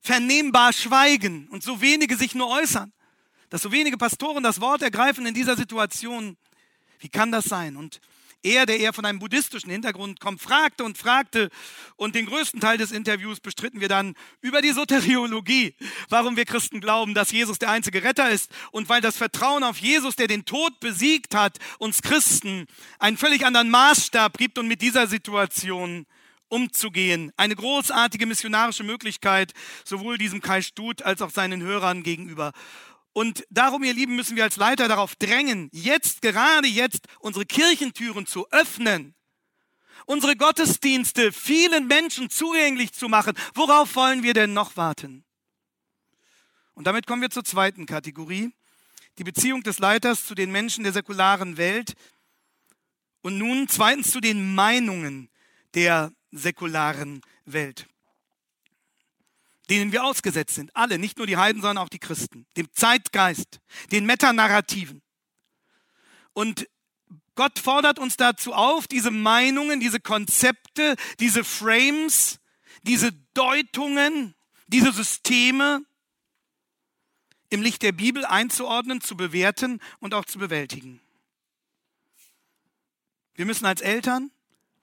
[0.01, 2.91] vernehmbar schweigen und so wenige sich nur äußern?
[3.49, 6.37] Dass so wenige Pastoren das Wort ergreifen in dieser Situation?
[6.99, 7.77] Wie kann das sein?
[7.77, 8.01] Und
[8.43, 11.49] er, der eher von einem buddhistischen Hintergrund kommt, fragte und fragte
[11.95, 15.75] und den größten Teil des Interviews bestritten wir dann über die Soteriologie,
[16.09, 19.77] warum wir Christen glauben, dass Jesus der einzige Retter ist und weil das Vertrauen auf
[19.77, 22.65] Jesus, der den Tod besiegt hat, uns Christen
[22.99, 26.05] einen völlig anderen Maßstab gibt und mit dieser Situation
[26.49, 27.31] umzugehen.
[27.37, 29.53] Eine großartige missionarische Möglichkeit,
[29.85, 32.51] sowohl diesem Kai Stut als auch seinen Hörern gegenüber.
[33.13, 38.25] Und darum, ihr Lieben, müssen wir als Leiter darauf drängen, jetzt, gerade jetzt, unsere Kirchentüren
[38.25, 39.15] zu öffnen,
[40.05, 43.35] unsere Gottesdienste vielen Menschen zugänglich zu machen.
[43.53, 45.25] Worauf wollen wir denn noch warten?
[46.73, 48.51] Und damit kommen wir zur zweiten Kategorie,
[49.17, 51.93] die Beziehung des Leiters zu den Menschen der säkularen Welt
[53.21, 55.29] und nun zweitens zu den Meinungen
[55.73, 57.87] der säkularen Welt
[59.69, 60.75] denen wir ausgesetzt sind.
[60.75, 62.45] Alle, nicht nur die Heiden, sondern auch die Christen.
[62.57, 63.59] Dem Zeitgeist,
[63.91, 65.01] den Metanarrativen.
[66.33, 66.67] Und
[67.35, 72.39] Gott fordert uns dazu auf, diese Meinungen, diese Konzepte, diese Frames,
[72.83, 74.35] diese Deutungen,
[74.67, 75.83] diese Systeme
[77.49, 81.01] im Licht der Bibel einzuordnen, zu bewerten und auch zu bewältigen.
[83.35, 84.31] Wir müssen als Eltern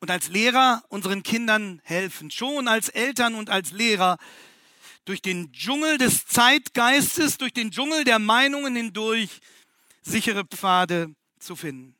[0.01, 2.31] und als Lehrer unseren Kindern helfen.
[2.31, 4.18] Schon als Eltern und als Lehrer
[5.07, 9.40] durch den Dschungel des Zeitgeistes, durch den Dschungel der Meinungen hindurch
[10.03, 11.97] sichere Pfade zu finden.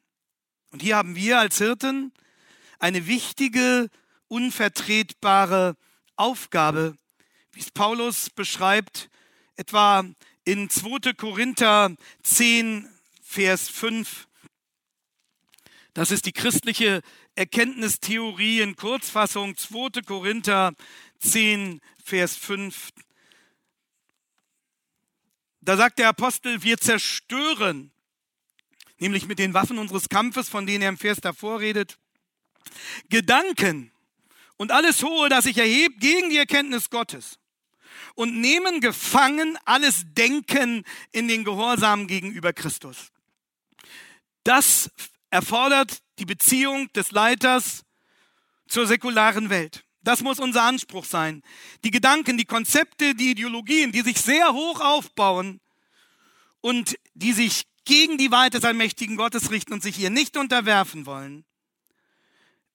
[0.73, 2.13] Und hier haben wir als Hirten
[2.79, 3.89] eine wichtige,
[4.29, 5.77] unvertretbare
[6.17, 6.97] Aufgabe,
[7.53, 9.09] wie es Paulus beschreibt,
[9.55, 10.05] etwa
[10.45, 11.13] in 2.
[11.15, 12.89] Korinther 10,
[13.23, 14.27] Vers 5.
[15.95, 17.03] Das ist die christliche
[17.37, 20.03] Erkenntnistheorie in Kurzfassung 2.
[20.03, 20.73] Korinther
[21.21, 22.91] 10, Vers 5.
[25.61, 27.91] Da sagt der Apostel, wir zerstören,
[28.99, 31.99] nämlich mit den Waffen unseres Kampfes, von denen er im Vers davor redet,
[33.09, 33.91] Gedanken
[34.57, 37.41] und alles Hohe, das sich erhebt gegen die Erkenntnis Gottes
[38.15, 43.11] und nehmen gefangen alles Denken in den Gehorsam gegenüber Christus.
[44.45, 44.93] Das
[45.31, 47.85] erfordert die Beziehung des Leiters
[48.69, 49.86] zur säkularen Welt.
[50.07, 51.43] Das muss unser Anspruch sein.
[51.83, 55.61] Die Gedanken, die Konzepte, die Ideologien, die sich sehr hoch aufbauen
[56.61, 61.07] und die sich gegen die Weite des allmächtigen Gottes richten und sich ihr nicht unterwerfen
[61.07, 61.45] wollen,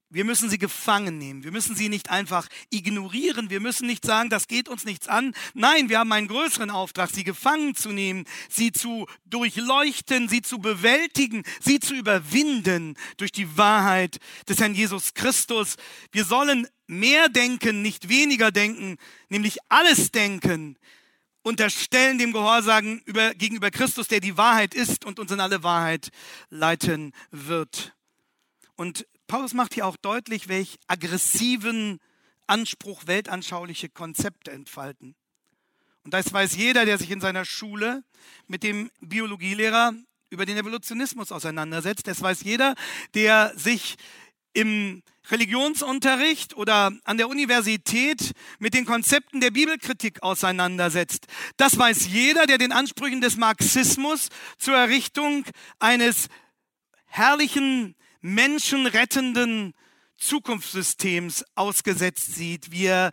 [0.10, 1.46] wir müssen sie gefangen nehmen.
[1.46, 3.50] Wir müssen sie nicht einfach ignorieren.
[3.50, 5.34] Wir müssen nicht sagen, das geht uns nichts an.
[5.54, 10.60] Nein, wir haben einen größeren Auftrag, sie gefangen zu nehmen, sie zu durchleuchten, sie zu
[10.60, 14.17] bewältigen, sie zu überwinden durch die Wahrheit
[14.50, 15.78] des Herrn Jesus Christus.
[16.12, 18.98] Wir sollen mehr denken, nicht weniger denken,
[19.30, 20.78] nämlich alles denken,
[21.42, 26.10] unterstellen dem Gehorsam über, gegenüber Christus, der die Wahrheit ist und uns in alle Wahrheit
[26.50, 27.96] leiten wird.
[28.76, 32.00] Und Paulus macht hier auch deutlich, welch aggressiven
[32.46, 35.16] Anspruch weltanschauliche Konzepte entfalten.
[36.04, 38.04] Und das weiß jeder, der sich in seiner Schule
[38.48, 39.94] mit dem Biologielehrer
[40.30, 42.08] über den Evolutionismus auseinandersetzt.
[42.08, 42.76] Das weiß jeder,
[43.14, 43.98] der sich
[44.54, 51.28] im Religionsunterricht oder an der Universität mit den Konzepten der Bibelkritik auseinandersetzt.
[51.58, 55.46] Das weiß jeder, der den Ansprüchen des Marxismus zur Errichtung
[55.80, 56.28] eines
[57.06, 59.74] herrlichen, menschenrettenden
[60.18, 62.72] Zukunftssystems ausgesetzt sieht.
[62.72, 63.12] Wir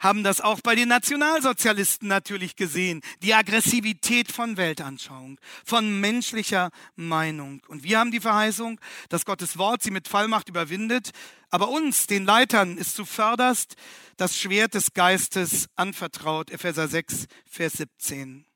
[0.00, 3.02] haben das auch bei den Nationalsozialisten natürlich gesehen.
[3.22, 7.62] Die Aggressivität von Weltanschauung, von menschlicher Meinung.
[7.68, 11.10] Und wir haben die Verheißung, dass Gottes Wort sie mit Fallmacht überwindet.
[11.50, 13.76] Aber uns, den Leitern, ist zuvörderst
[14.16, 16.50] das Schwert des Geistes anvertraut.
[16.50, 18.46] Epheser 6, Vers 17.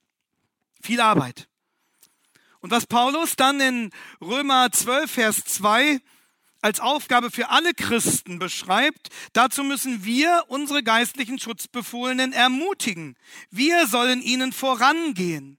[0.82, 1.48] Viel Arbeit.
[2.60, 3.90] Und was Paulus dann in
[4.22, 6.00] Römer 12, Vers 2
[6.64, 13.16] als Aufgabe für alle Christen beschreibt, dazu müssen wir unsere geistlichen Schutzbefohlenen ermutigen.
[13.50, 15.58] Wir sollen ihnen vorangehen.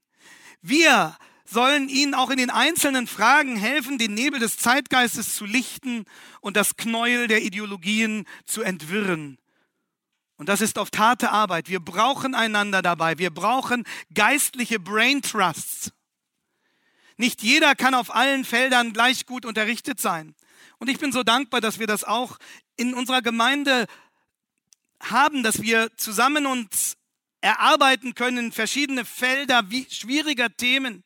[0.62, 6.06] Wir sollen ihnen auch in den einzelnen Fragen helfen, den Nebel des Zeitgeistes zu lichten
[6.40, 9.38] und das Knäuel der Ideologien zu entwirren.
[10.38, 11.68] Und das ist oft harte Arbeit.
[11.68, 13.16] Wir brauchen einander dabei.
[13.18, 15.92] Wir brauchen geistliche Brain Trusts.
[17.16, 20.34] Nicht jeder kann auf allen Feldern gleich gut unterrichtet sein.
[20.78, 22.38] Und ich bin so dankbar, dass wir das auch
[22.76, 23.86] in unserer Gemeinde
[25.00, 26.96] haben, dass wir zusammen uns
[27.40, 31.04] erarbeiten können, verschiedene Felder wie schwieriger Themen.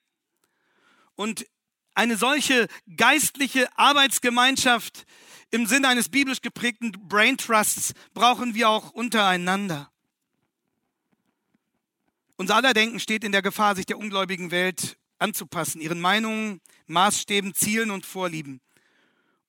[1.15, 1.47] Und
[1.95, 5.05] eine solche geistliche Arbeitsgemeinschaft
[5.51, 9.91] im Sinne eines biblisch geprägten Brain Trusts brauchen wir auch untereinander.
[12.37, 17.53] Unser aller Denken steht in der Gefahr, sich der ungläubigen Welt anzupassen, ihren Meinungen, Maßstäben,
[17.53, 18.61] Zielen und Vorlieben.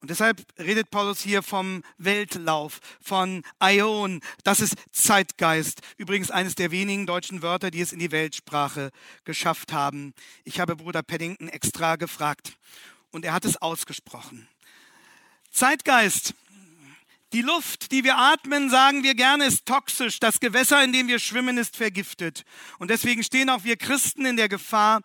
[0.01, 4.21] Und deshalb redet Paulus hier vom Weltlauf, von Aion.
[4.43, 5.81] Das ist Zeitgeist.
[5.97, 8.89] Übrigens eines der wenigen deutschen Wörter, die es in die Weltsprache
[9.25, 10.15] geschafft haben.
[10.43, 12.53] Ich habe Bruder Paddington extra gefragt
[13.11, 14.47] und er hat es ausgesprochen.
[15.51, 16.33] Zeitgeist.
[17.33, 20.19] Die Luft, die wir atmen, sagen wir gerne, ist toxisch.
[20.19, 22.43] Das Gewässer, in dem wir schwimmen, ist vergiftet.
[22.79, 25.01] Und deswegen stehen auch wir Christen in der Gefahr,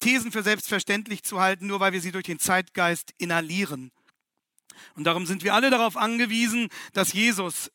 [0.00, 3.92] Thesen für selbstverständlich zu halten, nur weil wir sie durch den Zeitgeist inhalieren.
[4.94, 7.70] Und darum sind wir alle darauf angewiesen, dass Jesus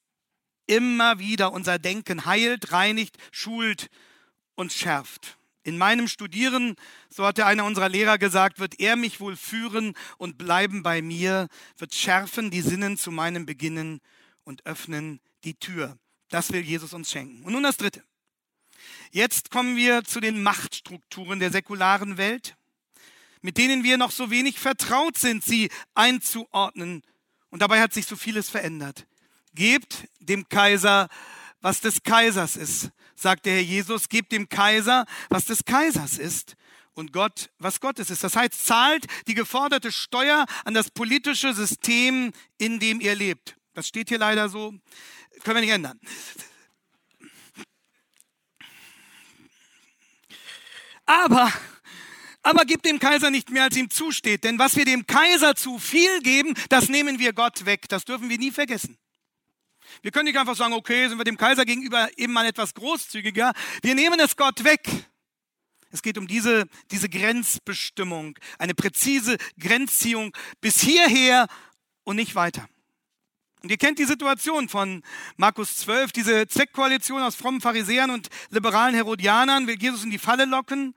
[0.68, 3.90] immer wieder unser Denken heilt, reinigt, schult
[4.56, 5.38] und schärft.
[5.64, 6.76] In meinem Studieren,
[7.10, 11.48] so hatte einer unserer Lehrer gesagt, wird er mich wohl führen und bleiben bei mir,
[11.78, 14.02] wird schärfen die Sinnen zu meinem Beginnen
[14.44, 15.98] und öffnen die Tür.
[16.30, 17.44] Das will Jesus uns schenken.
[17.46, 18.04] Und nun das Dritte.
[19.12, 22.58] Jetzt kommen wir zu den Machtstrukturen der säkularen Welt
[23.44, 27.04] mit denen wir noch so wenig vertraut sind, sie einzuordnen.
[27.52, 29.06] Und dabei hat sich so vieles verändert.
[29.54, 31.10] Gebt dem Kaiser,
[31.62, 34.10] was des Kaisers ist, sagt der Herr Jesus.
[34.10, 36.56] Gebt dem Kaiser, was des Kaisers ist.
[36.94, 38.24] Und Gott, was Gottes ist.
[38.24, 43.58] Das heißt, zahlt die geforderte Steuer an das politische System, in dem ihr lebt.
[43.74, 44.74] Das steht hier leider so.
[45.44, 46.00] Können wir nicht ändern.
[51.06, 51.52] Aber
[52.44, 54.44] aber gib dem Kaiser nicht mehr, als ihm zusteht.
[54.44, 57.88] Denn was wir dem Kaiser zu viel geben, das nehmen wir Gott weg.
[57.88, 58.98] Das dürfen wir nie vergessen.
[60.02, 63.54] Wir können nicht einfach sagen, okay, sind wir dem Kaiser gegenüber eben mal etwas großzügiger.
[63.82, 64.88] Wir nehmen es Gott weg.
[65.92, 71.48] Es geht um diese, diese Grenzbestimmung, eine präzise Grenzziehung bis hierher
[72.04, 72.68] und nicht weiter.
[73.62, 75.04] Und ihr kennt die Situation von
[75.38, 80.46] Markus 12, diese Zweckkoalition aus frommen Pharisäern und liberalen Herodianern will Jesus in die Falle
[80.46, 80.96] locken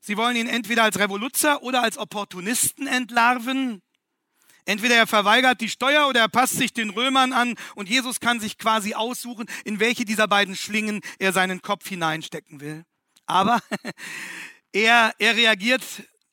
[0.00, 3.82] Sie wollen ihn entweder als Revoluzer oder als Opportunisten entlarven.
[4.64, 8.40] Entweder er verweigert die Steuer oder er passt sich den Römern an und Jesus kann
[8.40, 12.84] sich quasi aussuchen, in welche dieser beiden Schlingen er seinen Kopf hineinstecken will.
[13.26, 13.60] Aber
[14.72, 15.82] er, er reagiert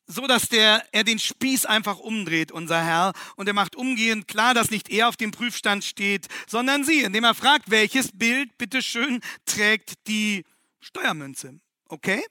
[0.06, 4.54] so, dass der, er den Spieß einfach umdreht, unser Herr, und er macht umgehend klar,
[4.54, 9.20] dass nicht er auf dem Prüfstand steht, sondern sie, indem er fragt, welches Bild, bitteschön,
[9.44, 10.44] trägt die
[10.80, 11.60] Steuermünze.
[11.88, 12.24] Okay?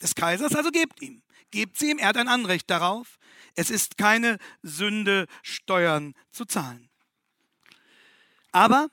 [0.00, 1.22] Des Kaisers, also gebt ihm.
[1.50, 3.18] Gebt sie ihm, er hat ein Anrecht darauf.
[3.54, 6.88] Es ist keine Sünde, Steuern zu zahlen.
[8.52, 8.88] Aber,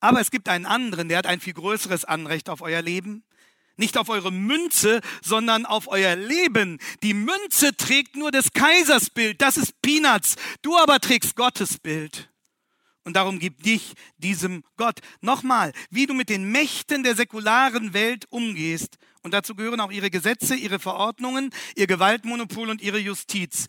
[0.00, 3.24] aber es gibt einen anderen, der hat ein viel größeres Anrecht auf euer Leben.
[3.76, 6.78] Nicht auf eure Münze, sondern auf euer Leben.
[7.02, 10.34] Die Münze trägt nur des Kaisers Bild, das ist Peanuts.
[10.62, 12.28] Du aber trägst Gottes Bild.
[13.04, 15.00] Und darum gib dich diesem Gott.
[15.20, 18.98] Nochmal, wie du mit den Mächten der säkularen Welt umgehst,
[19.28, 23.66] und dazu gehören auch ihre Gesetze, ihre Verordnungen, ihr Gewaltmonopol und ihre Justiz.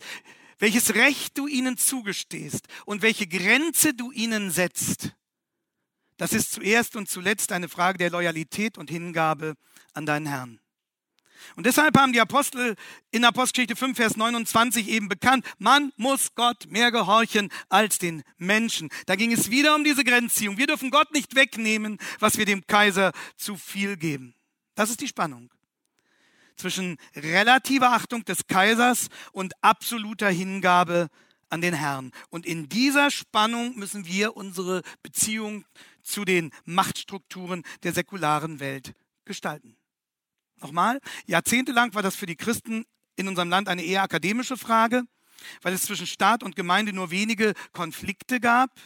[0.58, 5.12] Welches Recht du ihnen zugestehst und welche Grenze du ihnen setzt,
[6.16, 9.54] das ist zuerst und zuletzt eine Frage der Loyalität und Hingabe
[9.92, 10.60] an deinen Herrn.
[11.56, 12.74] Und deshalb haben die Apostel
[13.10, 18.88] in Apostelgeschichte 5, Vers 29 eben bekannt, man muss Gott mehr gehorchen als den Menschen.
[19.04, 20.56] Da ging es wieder um diese Grenzziehung.
[20.56, 24.34] Wir dürfen Gott nicht wegnehmen, was wir dem Kaiser zu viel geben.
[24.74, 25.50] Das ist die Spannung
[26.60, 31.08] zwischen relativer Achtung des Kaisers und absoluter Hingabe
[31.48, 32.12] an den Herrn.
[32.28, 35.64] Und in dieser Spannung müssen wir unsere Beziehung
[36.02, 38.94] zu den Machtstrukturen der säkularen Welt
[39.24, 39.76] gestalten.
[40.60, 42.84] Nochmal, jahrzehntelang war das für die Christen
[43.16, 45.04] in unserem Land eine eher akademische Frage,
[45.62, 48.78] weil es zwischen Staat und Gemeinde nur wenige Konflikte gab.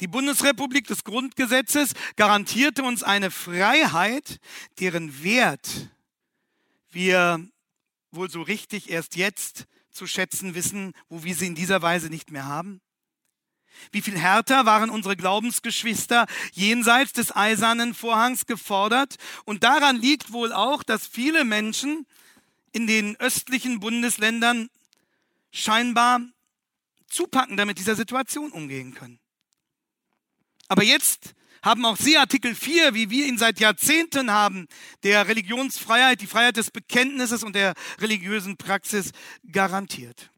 [0.00, 4.38] Die Bundesrepublik des Grundgesetzes garantierte uns eine Freiheit,
[4.78, 5.90] deren Wert
[6.90, 7.44] wir
[8.10, 12.30] wohl so richtig erst jetzt zu schätzen wissen, wo wir sie in dieser Weise nicht
[12.30, 12.80] mehr haben?
[13.92, 19.16] Wie viel härter waren unsere Glaubensgeschwister jenseits des eisernen Vorhangs gefordert?
[19.44, 22.06] Und daran liegt wohl auch, dass viele Menschen
[22.72, 24.68] in den östlichen Bundesländern
[25.52, 26.20] scheinbar
[27.08, 29.20] zupacken, damit dieser Situation umgehen können.
[30.68, 34.68] Aber jetzt haben auch sie Artikel 4, wie wir ihn seit Jahrzehnten haben,
[35.02, 39.12] der Religionsfreiheit, die Freiheit des Bekenntnisses und der religiösen Praxis
[39.50, 40.30] garantiert.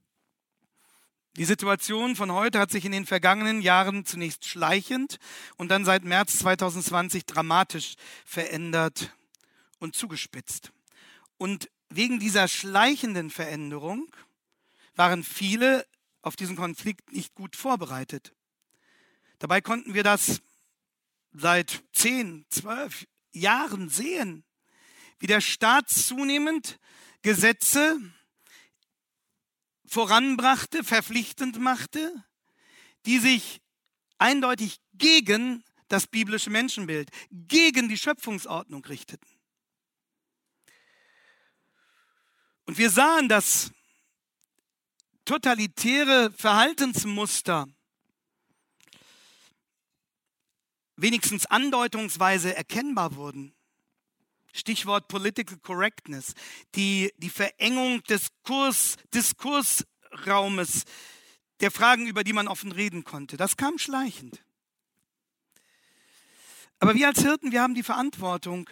[1.37, 5.19] Die Situation von heute hat sich in den vergangenen Jahren zunächst schleichend
[5.57, 9.15] und dann seit März 2020 dramatisch verändert
[9.79, 10.73] und zugespitzt.
[11.39, 14.11] Und wegen dieser schleichenden Veränderung
[14.97, 15.87] waren viele
[16.23, 18.33] auf diesen Konflikt nicht gut vorbereitet.
[19.41, 20.43] Dabei konnten wir das
[21.33, 24.45] seit zehn, zwölf Jahren sehen,
[25.19, 26.79] wie der Staat zunehmend
[27.23, 27.99] Gesetze
[29.87, 32.13] voranbrachte, verpflichtend machte,
[33.07, 33.63] die sich
[34.19, 39.27] eindeutig gegen das biblische Menschenbild, gegen die Schöpfungsordnung richteten.
[42.67, 43.73] Und wir sahen, dass
[45.25, 47.67] totalitäre Verhaltensmuster
[51.01, 53.53] wenigstens andeutungsweise erkennbar wurden.
[54.53, 56.35] Stichwort Political Correctness,
[56.75, 60.85] die, die Verengung des Kurs, Diskursraumes,
[61.61, 63.37] der Fragen, über die man offen reden konnte.
[63.37, 64.43] Das kam schleichend.
[66.81, 68.69] Aber wir als Hirten, wir haben die Verantwortung,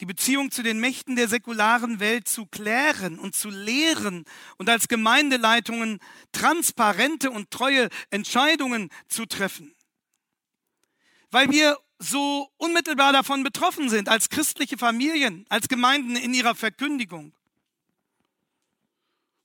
[0.00, 4.24] die Beziehung zu den Mächten der säkularen Welt zu klären und zu lehren
[4.58, 6.00] und als Gemeindeleitungen
[6.32, 9.75] transparente und treue Entscheidungen zu treffen
[11.30, 17.32] weil wir so unmittelbar davon betroffen sind, als christliche Familien, als Gemeinden in ihrer Verkündigung.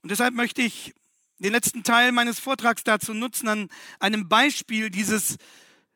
[0.02, 0.94] Und deshalb möchte ich
[1.40, 3.70] den letzten Teil meines Vortrags dazu nutzen, an
[4.00, 5.38] einem Beispiel dieses,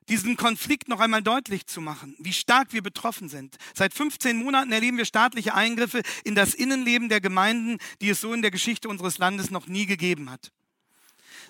[0.09, 3.57] diesen Konflikt noch einmal deutlich zu machen, wie stark wir betroffen sind.
[3.73, 8.33] Seit 15 Monaten erleben wir staatliche Eingriffe in das Innenleben der Gemeinden, die es so
[8.33, 10.51] in der Geschichte unseres Landes noch nie gegeben hat.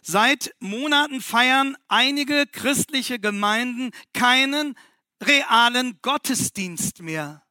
[0.01, 4.75] Seit Monaten feiern einige christliche Gemeinden keinen
[5.21, 7.45] realen Gottesdienst mehr.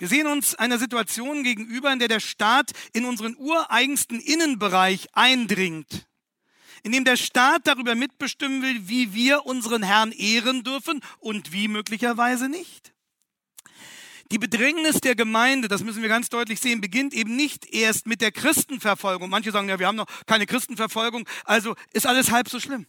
[0.00, 6.08] Wir sehen uns einer Situation gegenüber, in der der Staat in unseren ureigensten Innenbereich eindringt,
[6.82, 11.68] in dem der Staat darüber mitbestimmen will, wie wir unseren Herrn ehren dürfen und wie
[11.68, 12.94] möglicherweise nicht.
[14.30, 18.20] Die Bedrängnis der Gemeinde, das müssen wir ganz deutlich sehen, beginnt eben nicht erst mit
[18.20, 19.28] der Christenverfolgung.
[19.28, 22.86] Manche sagen, ja, wir haben noch keine Christenverfolgung, also ist alles halb so schlimm.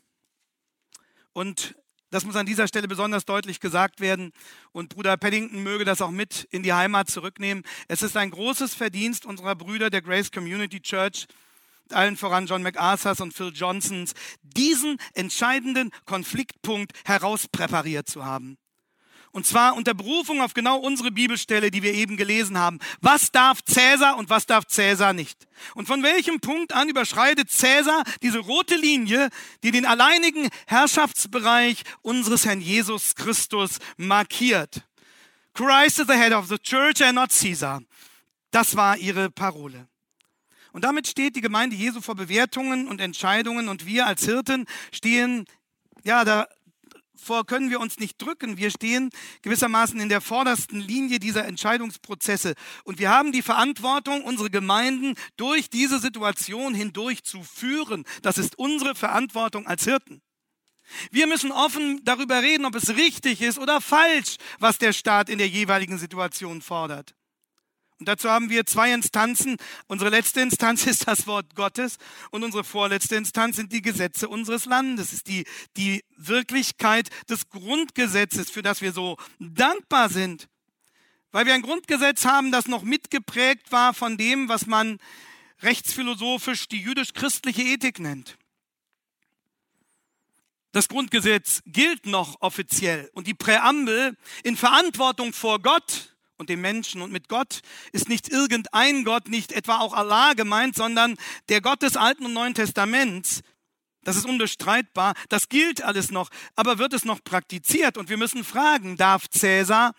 [1.33, 1.75] Und
[2.11, 4.33] das muss an dieser Stelle besonders deutlich gesagt werden.
[4.71, 7.63] Und Bruder Paddington möge das auch mit in die Heimat zurücknehmen.
[7.87, 11.25] Es ist ein großes Verdienst unserer Brüder der Grace Community Church,
[11.89, 14.13] allen voran John MacArthurs und Phil Johnsons,
[14.43, 18.57] diesen entscheidenden Konfliktpunkt herauspräpariert zu haben.
[19.31, 22.79] Und zwar unter Berufung auf genau unsere Bibelstelle, die wir eben gelesen haben.
[22.99, 25.47] Was darf Cäsar und was darf Cäsar nicht?
[25.73, 29.29] Und von welchem Punkt an überschreitet Cäsar diese rote Linie,
[29.63, 34.83] die den alleinigen Herrschaftsbereich unseres Herrn Jesus Christus markiert?
[35.53, 37.81] Christ is the head of the church and not Caesar.
[38.51, 39.87] Das war ihre Parole.
[40.73, 45.45] Und damit steht die Gemeinde Jesu vor Bewertungen und Entscheidungen und wir als Hirten stehen
[46.03, 46.47] ja da
[47.21, 48.57] davor können wir uns nicht drücken.
[48.57, 49.11] Wir stehen
[49.43, 52.55] gewissermaßen in der vordersten Linie dieser Entscheidungsprozesse.
[52.83, 58.05] Und wir haben die Verantwortung, unsere Gemeinden durch diese Situation hindurch zu führen.
[58.23, 60.21] Das ist unsere Verantwortung als Hirten.
[61.11, 65.37] Wir müssen offen darüber reden, ob es richtig ist oder falsch, was der Staat in
[65.37, 67.13] der jeweiligen Situation fordert.
[68.01, 69.57] Und dazu haben wir zwei Instanzen.
[69.85, 71.97] Unsere letzte Instanz ist das Wort Gottes
[72.31, 75.09] und unsere vorletzte Instanz sind die Gesetze unseres Landes.
[75.09, 75.45] Es ist die,
[75.77, 80.49] die Wirklichkeit des Grundgesetzes, für das wir so dankbar sind,
[81.31, 84.97] Weil wir ein Grundgesetz haben, das noch mitgeprägt war von dem, was man
[85.61, 88.35] rechtsphilosophisch die jüdisch-christliche Ethik nennt.
[90.71, 96.10] Das Grundgesetz gilt noch offiziell und die Präambel in Verantwortung vor Gott
[96.41, 97.61] und dem Menschen und mit Gott
[97.91, 101.15] ist nicht irgendein Gott, nicht etwa auch Allah gemeint, sondern
[101.49, 103.41] der Gott des Alten und Neuen Testaments.
[104.03, 107.95] Das ist unbestreitbar, das gilt alles noch, aber wird es noch praktiziert?
[107.97, 109.93] Und wir müssen fragen, darf Cäsar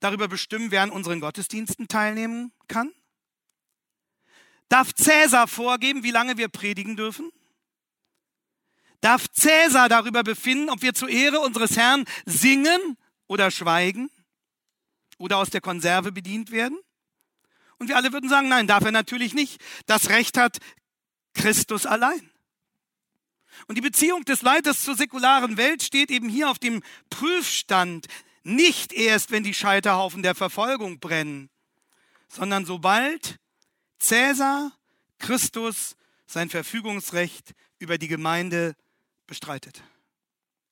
[0.00, 2.90] darüber bestimmen, wer an unseren Gottesdiensten teilnehmen kann?
[4.70, 7.30] Darf Cäsar vorgeben, wie lange wir predigen dürfen?
[9.02, 12.96] Darf Cäsar darüber befinden, ob wir zur Ehre unseres Herrn singen
[13.26, 14.08] oder schweigen
[15.22, 16.78] oder aus der Konserve bedient werden?
[17.78, 19.60] Und wir alle würden sagen, nein, darf er natürlich nicht.
[19.86, 20.58] Das Recht hat
[21.32, 22.30] Christus allein.
[23.66, 28.06] Und die Beziehung des Leiters zur säkularen Welt steht eben hier auf dem Prüfstand.
[28.42, 31.48] Nicht erst, wenn die Scheiterhaufen der Verfolgung brennen,
[32.28, 33.38] sondern sobald
[34.00, 34.72] Cäsar
[35.18, 35.94] Christus
[36.26, 38.74] sein Verfügungsrecht über die Gemeinde
[39.28, 39.84] bestreitet.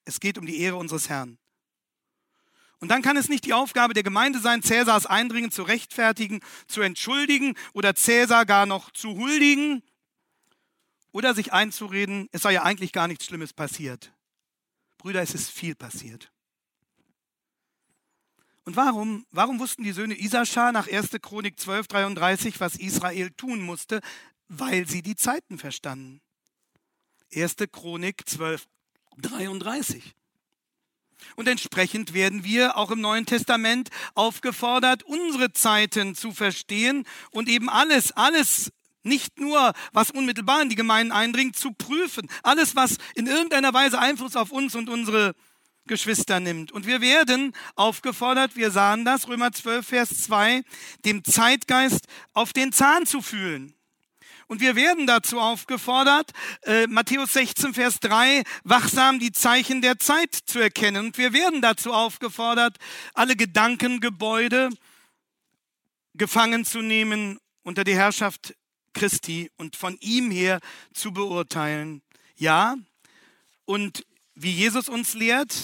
[0.05, 1.39] Es geht um die Ehre unseres Herrn.
[2.81, 6.81] Und dann kann es nicht die Aufgabe der Gemeinde sein, Cäsars Eindringen zu rechtfertigen, zu
[6.81, 9.83] entschuldigen oder Cäsar gar noch zu huldigen
[11.13, 14.13] oder sich einzureden, es sei ja eigentlich gar nichts Schlimmes passiert.
[14.97, 16.31] Brüder, es ist viel passiert.
[18.65, 21.11] Und warum, warum wussten die Söhne Isaschar nach 1.
[21.21, 24.01] Chronik 12, 33, was Israel tun musste?
[24.49, 26.21] Weil sie die Zeiten verstanden.
[27.35, 27.57] 1.
[27.73, 28.67] Chronik 12,
[29.19, 30.15] 33.
[31.37, 37.69] Und entsprechend werden wir auch im Neuen Testament aufgefordert, unsere Zeiten zu verstehen und eben
[37.69, 42.29] alles, alles, nicht nur, was unmittelbar in die Gemeinden eindringt, zu prüfen.
[42.43, 45.35] Alles, was in irgendeiner Weise Einfluss auf uns und unsere
[45.87, 46.71] Geschwister nimmt.
[46.71, 50.63] Und wir werden aufgefordert, wir sahen das, Römer 12, Vers 2,
[51.05, 53.75] dem Zeitgeist auf den Zahn zu fühlen.
[54.51, 56.33] Und wir werden dazu aufgefordert,
[56.63, 61.07] äh, Matthäus 16, Vers 3, wachsam die Zeichen der Zeit zu erkennen.
[61.07, 62.77] Und wir werden dazu aufgefordert,
[63.15, 64.71] alle Gedankengebäude
[66.15, 68.57] gefangen zu nehmen unter die Herrschaft
[68.93, 70.59] Christi und von ihm her
[70.95, 72.03] zu beurteilen.
[72.35, 72.75] Ja,
[73.67, 75.55] und wie Jesus uns lehrt,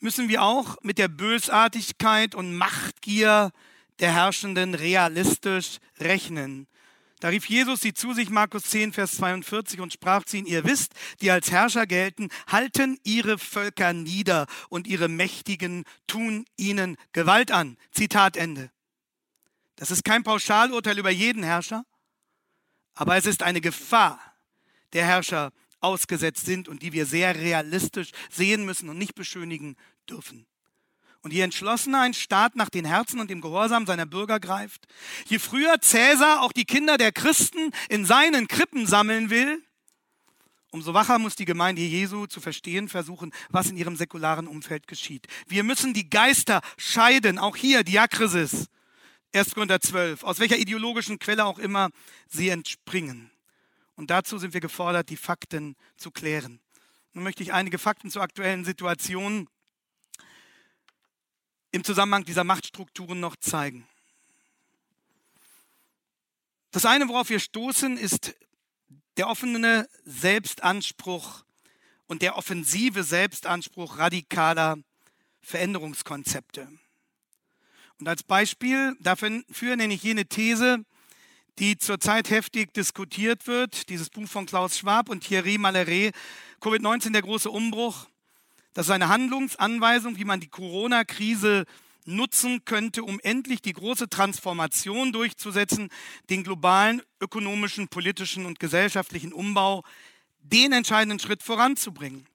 [0.00, 3.52] müssen wir auch mit der Bösartigkeit und Machtgier
[4.00, 6.66] der Herrschenden realistisch rechnen.
[7.20, 10.64] Da rief Jesus sie zu sich, Markus 10, Vers 42, und sprach zu ihnen, ihr
[10.64, 17.50] wisst, die als Herrscher gelten, halten ihre Völker nieder und ihre Mächtigen tun ihnen Gewalt
[17.50, 17.76] an.
[17.90, 18.70] Zitat Ende.
[19.76, 21.84] Das ist kein Pauschalurteil über jeden Herrscher,
[22.94, 24.20] aber es ist eine Gefahr
[24.92, 29.76] der Herrscher ausgesetzt sind und die wir sehr realistisch sehen müssen und nicht beschönigen
[30.08, 30.46] dürfen.
[31.22, 34.86] Und je entschlossener ein Staat nach den Herzen und dem Gehorsam seiner Bürger greift,
[35.26, 39.62] je früher Cäsar auch die Kinder der Christen in seinen Krippen sammeln will,
[40.70, 45.26] umso wacher muss die Gemeinde Jesu zu verstehen versuchen, was in ihrem säkularen Umfeld geschieht.
[45.46, 48.68] Wir müssen die Geister scheiden, auch hier Diakrisis,
[49.34, 49.54] 1.
[49.54, 51.90] Korinther 12, aus welcher ideologischen Quelle auch immer
[52.28, 53.30] sie entspringen.
[53.96, 56.60] Und dazu sind wir gefordert, die Fakten zu klären.
[57.12, 59.48] Nun möchte ich einige Fakten zur aktuellen Situation
[61.70, 63.86] im Zusammenhang dieser Machtstrukturen noch zeigen.
[66.70, 68.34] Das eine, worauf wir stoßen, ist
[69.16, 71.44] der offene Selbstanspruch
[72.06, 74.78] und der offensive Selbstanspruch radikaler
[75.40, 76.68] Veränderungskonzepte.
[77.98, 80.84] Und als Beispiel dafür nenne ich jene These,
[81.58, 86.14] die zurzeit heftig diskutiert wird, dieses Buch von Klaus Schwab und Thierry Maleret,
[86.60, 88.06] Covid-19, der große Umbruch.
[88.74, 91.64] Das ist eine Handlungsanweisung, wie man die Corona-Krise
[92.04, 95.90] nutzen könnte, um endlich die große Transformation durchzusetzen,
[96.30, 99.84] den globalen ökonomischen, politischen und gesellschaftlichen Umbau,
[100.40, 102.26] den entscheidenden Schritt voranzubringen.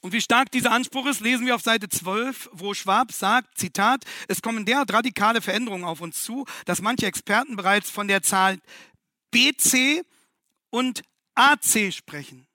[0.00, 4.04] Und wie stark dieser Anspruch ist, lesen wir auf Seite 12, wo Schwab sagt, Zitat,
[4.28, 8.58] es kommen derart radikale Veränderungen auf uns zu, dass manche Experten bereits von der Zahl
[9.30, 10.04] BC
[10.68, 11.02] und
[11.34, 12.46] AC sprechen.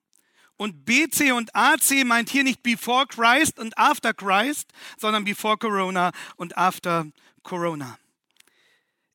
[0.60, 6.12] Und BC und AC meint hier nicht before Christ und after Christ, sondern before Corona
[6.36, 7.07] und after
[7.43, 7.97] Corona.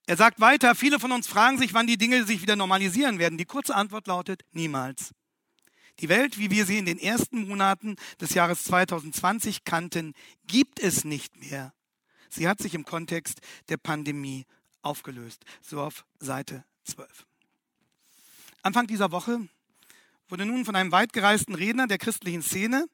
[0.07, 3.37] Er sagt weiter, viele von uns fragen sich, wann die Dinge sich wieder normalisieren werden.
[3.37, 5.11] Die kurze Antwort lautet, niemals.
[6.01, 10.15] Die Welt, wie wir sie in den ersten Monaten des Jahres 2020 kannten,
[10.47, 11.75] gibt es nicht mehr.
[12.31, 14.47] Sie hat sich im Kontext der Pandemie
[14.81, 15.45] aufgelöst.
[15.61, 17.27] So auf Seite 12.
[18.63, 19.47] Anfang dieser Woche
[20.35, 22.89] wurde nun von einem weitgereisten Redner der christlichen Szene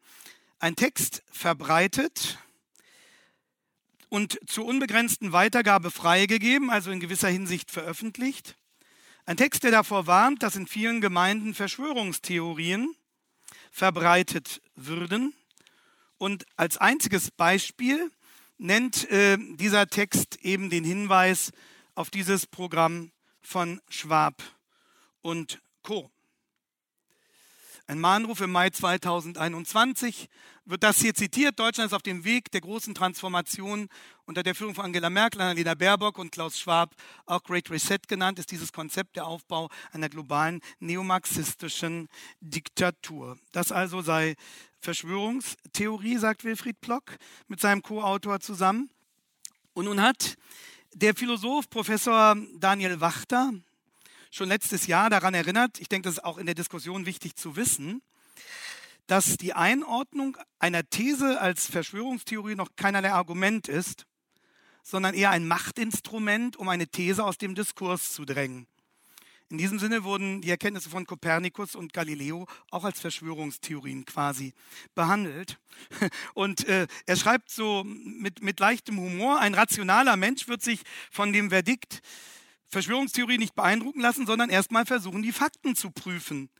[0.59, 2.36] ein Text verbreitet
[4.11, 8.57] und zur unbegrenzten Weitergabe freigegeben, also in gewisser Hinsicht veröffentlicht.
[9.24, 12.95] Ein Text, der davor warnt, dass in vielen Gemeinden Verschwörungstheorien
[13.70, 15.32] verbreitet würden.
[16.18, 18.11] Und als einziges Beispiel
[18.59, 21.53] nennt äh, dieser Text eben den Hinweis
[21.95, 24.43] auf dieses Programm von Schwab
[25.22, 26.11] und Co.
[27.91, 30.28] Ein Mahnruf im Mai 2021
[30.64, 31.59] wird das hier zitiert.
[31.59, 33.88] Deutschland ist auf dem Weg der großen Transformation
[34.26, 36.95] unter der Führung von Angela Merkel, Annalena Baerbock und Klaus Schwab,
[37.26, 42.09] auch Great Reset genannt, ist dieses Konzept der Aufbau einer globalen neomarxistischen
[42.41, 43.36] Diktatur.
[43.51, 44.36] Das also sei
[44.78, 47.18] Verschwörungstheorie, sagt Wilfried Plock
[47.49, 48.88] mit seinem Co-Autor zusammen.
[49.72, 50.36] Und nun hat
[50.95, 53.53] der Philosoph Professor Daniel Wachter
[54.31, 57.57] schon letztes Jahr daran erinnert, ich denke, das ist auch in der Diskussion wichtig zu
[57.57, 58.03] wissen,
[59.07, 64.07] dass die Einordnung einer These als Verschwörungstheorie noch keinerlei Argument ist,
[64.83, 68.66] sondern eher ein Machtinstrument, um eine These aus dem Diskurs zu drängen.
[69.51, 74.55] In diesem Sinne wurden die Erkenntnisse von Kopernikus und Galileo auch als Verschwörungstheorien quasi
[74.95, 75.59] behandelt.
[76.35, 81.33] Und äh, er schreibt so mit, mit leichtem Humor, ein rationaler Mensch wird sich von
[81.33, 82.01] dem Verdikt
[82.71, 86.51] Verschwörungstheorie nicht beeindrucken lassen, sondern erstmal versuchen, die Fakten zu prüfen.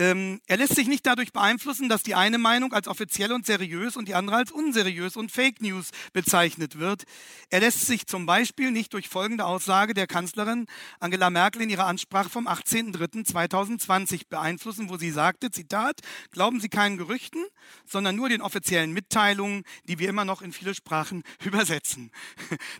[0.00, 3.98] Ähm, er lässt sich nicht dadurch beeinflussen, dass die eine Meinung als offiziell und seriös
[3.98, 7.04] und die andere als unseriös und Fake News bezeichnet wird.
[7.50, 10.64] Er lässt sich zum Beispiel nicht durch folgende Aussage der Kanzlerin
[11.00, 16.00] Angela Merkel in ihrer Ansprache vom 18.03.2020 beeinflussen, wo sie sagte, Zitat,
[16.32, 17.44] glauben Sie keinen Gerüchten,
[17.84, 22.10] sondern nur den offiziellen Mitteilungen, die wir immer noch in viele Sprachen übersetzen.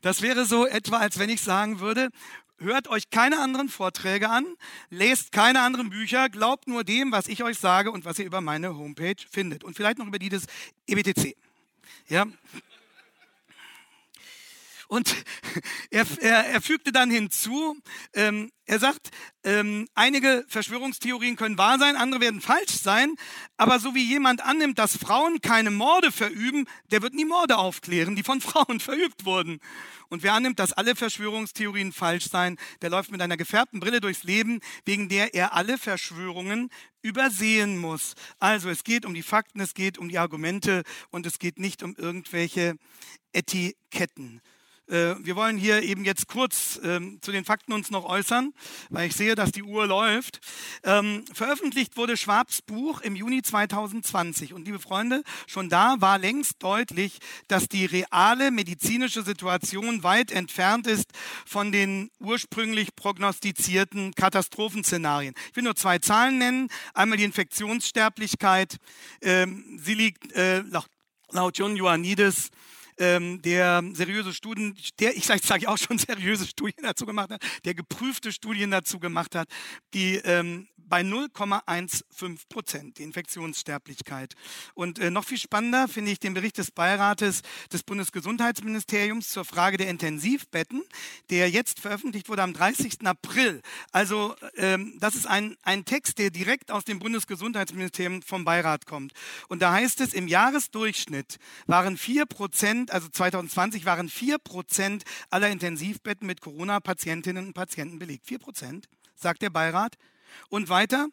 [0.01, 2.09] Das wäre so etwa, als wenn ich sagen würde,
[2.61, 4.47] hört euch keine anderen Vorträge an,
[4.91, 8.41] lest keine anderen Bücher, glaubt nur dem, was ich euch sage und was ihr über
[8.41, 9.65] meine Homepage findet.
[9.65, 10.47] Und vielleicht noch über die des
[10.87, 11.37] EBTC.
[12.09, 12.27] Ja.
[14.91, 15.14] Und
[15.91, 17.76] er, er, er fügte dann hinzu,
[18.12, 19.11] ähm, er sagt,
[19.45, 23.14] ähm, einige Verschwörungstheorien können wahr sein, andere werden falsch sein,
[23.57, 28.16] aber so wie jemand annimmt, dass Frauen keine Morde verüben, der wird nie Morde aufklären,
[28.16, 29.61] die von Frauen verübt wurden.
[30.09, 34.24] Und wer annimmt, dass alle Verschwörungstheorien falsch seien, der läuft mit einer gefärbten Brille durchs
[34.24, 36.68] Leben, wegen der er alle Verschwörungen
[37.01, 38.14] übersehen muss.
[38.41, 41.84] Also es geht um die Fakten, es geht um die Argumente und es geht nicht
[41.84, 42.74] um irgendwelche
[43.32, 44.43] Etiketten.
[44.91, 48.53] Äh, wir wollen hier eben jetzt kurz ähm, zu den Fakten uns noch äußern,
[48.88, 50.41] weil ich sehe, dass die Uhr läuft.
[50.82, 54.53] Ähm, veröffentlicht wurde Schwabs Buch im Juni 2020.
[54.53, 60.86] Und liebe Freunde, schon da war längst deutlich, dass die reale medizinische Situation weit entfernt
[60.86, 61.12] ist
[61.47, 65.34] von den ursprünglich prognostizierten Katastrophenszenarien.
[65.51, 66.68] Ich will nur zwei Zahlen nennen.
[66.95, 68.76] Einmal die Infektionssterblichkeit.
[69.22, 70.62] Ähm, sie liegt äh,
[71.30, 72.51] laut John Ioannidis
[73.01, 77.43] ähm, der seriöse Studien, der, ich sage sag auch schon seriöse Studien dazu gemacht hat,
[77.65, 79.49] der geprüfte Studien dazu gemacht hat,
[79.95, 84.35] die ähm, bei 0,15 Prozent, die Infektionssterblichkeit.
[84.75, 87.43] Und äh, noch viel spannender finde ich den Bericht des Beirates
[87.73, 90.83] des Bundesgesundheitsministeriums zur Frage der Intensivbetten,
[91.31, 93.07] der jetzt veröffentlicht wurde am 30.
[93.07, 93.63] April.
[93.93, 99.13] Also ähm, das ist ein, ein Text, der direkt aus dem Bundesgesundheitsministerium vom Beirat kommt.
[99.49, 105.51] Und da heißt es, im Jahresdurchschnitt waren 4 Prozent, also 2020 waren 4 Prozent aller
[105.51, 108.26] Intensivbetten mit Corona-Patientinnen und Patienten belegt.
[108.26, 109.97] 4 Prozent, sagt der Beirat.
[110.49, 111.09] Und weiter,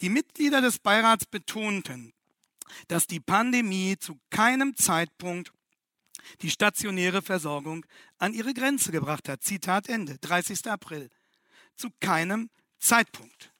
[0.00, 2.12] die Mitglieder des Beirats betonten,
[2.88, 5.52] dass die Pandemie zu keinem Zeitpunkt
[6.42, 7.84] die stationäre Versorgung
[8.18, 9.42] an ihre Grenze gebracht hat.
[9.42, 10.66] Zitat Ende, 30.
[10.66, 11.10] April.
[11.76, 13.52] Zu keinem Zeitpunkt.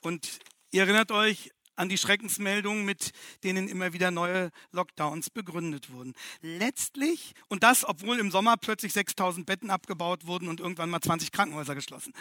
[0.00, 0.40] Und
[0.70, 3.12] ihr erinnert euch, an die Schreckensmeldungen, mit
[3.44, 6.14] denen immer wieder neue Lockdowns begründet wurden.
[6.40, 11.32] Letztlich, und das, obwohl im Sommer plötzlich 6000 Betten abgebaut wurden und irgendwann mal 20
[11.32, 12.12] Krankenhäuser geschlossen.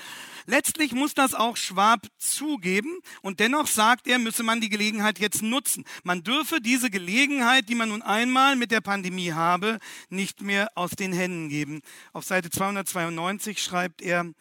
[0.45, 5.41] Letztlich muss das auch Schwab zugeben und dennoch sagt er, müsse man die Gelegenheit jetzt
[5.41, 5.86] nutzen.
[6.04, 9.80] Man dürfe diese Gelegenheit, die man nun einmal mit der Pandemie habe,
[10.10, 11.82] nicht mehr aus den Händen geben.
[12.14, 14.32] Auf Seite 292 schreibt er,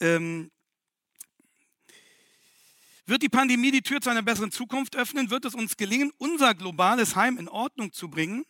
[0.00, 0.50] ähm,
[3.10, 5.30] wird die Pandemie die Tür zu einer besseren Zukunft öffnen?
[5.30, 8.46] Wird es uns gelingen, unser globales Heim in Ordnung zu bringen?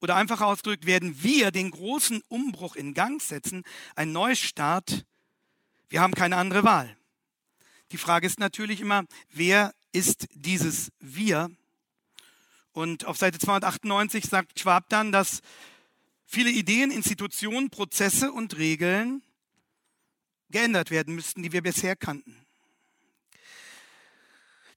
[0.00, 3.64] Oder einfach ausgedrückt, werden wir den großen Umbruch in Gang setzen,
[3.96, 5.04] ein Neustart?
[5.88, 6.96] Wir haben keine andere Wahl.
[7.90, 11.50] Die Frage ist natürlich immer, wer ist dieses Wir?
[12.72, 15.42] Und auf Seite 298 sagt Schwab dann, dass
[16.24, 19.22] viele Ideen, Institutionen, Prozesse und Regeln
[20.48, 22.36] geändert werden müssten, die wir bisher kannten.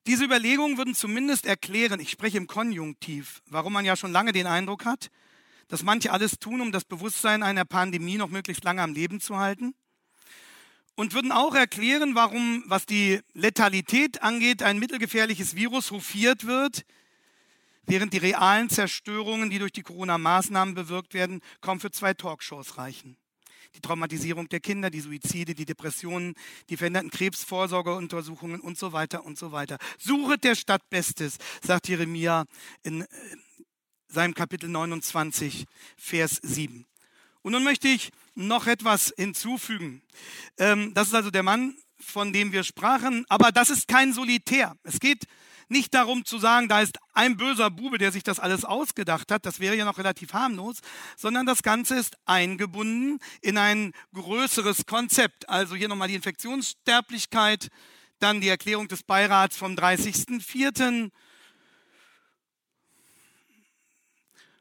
[0.05, 4.47] Diese Überlegungen würden zumindest erklären, ich spreche im Konjunktiv, warum man ja schon lange den
[4.47, 5.09] Eindruck hat,
[5.69, 9.37] dass manche alles tun, um das Bewusstsein einer Pandemie noch möglichst lange am Leben zu
[9.37, 9.73] halten.
[10.95, 16.83] Und würden auch erklären, warum, was die Letalität angeht, ein mittelgefährliches Virus hofiert wird,
[17.85, 23.17] während die realen Zerstörungen, die durch die Corona-Maßnahmen bewirkt werden, kaum für zwei Talkshows reichen.
[23.75, 26.35] Die Traumatisierung der Kinder, die Suizide, die Depressionen,
[26.69, 29.77] die veränderten Krebsvorsorgeuntersuchungen und so weiter und so weiter.
[29.97, 32.45] Suchet der Stadt Bestes, sagt Jeremia
[32.83, 33.07] in äh,
[34.07, 35.65] seinem Kapitel 29,
[35.97, 36.85] Vers 7.
[37.41, 40.01] Und nun möchte ich noch etwas hinzufügen.
[40.57, 44.75] Ähm, das ist also der Mann, von dem wir sprachen, aber das ist kein Solitär.
[44.83, 45.25] Es geht
[45.69, 49.45] nicht darum zu sagen, da ist ein böser Bube, der sich das alles ausgedacht hat,
[49.45, 50.79] das wäre ja noch relativ harmlos,
[51.17, 55.49] sondern das Ganze ist eingebunden in ein größeres Konzept.
[55.49, 57.69] Also hier nochmal die Infektionssterblichkeit,
[58.19, 61.11] dann die Erklärung des Beirats vom 30.04.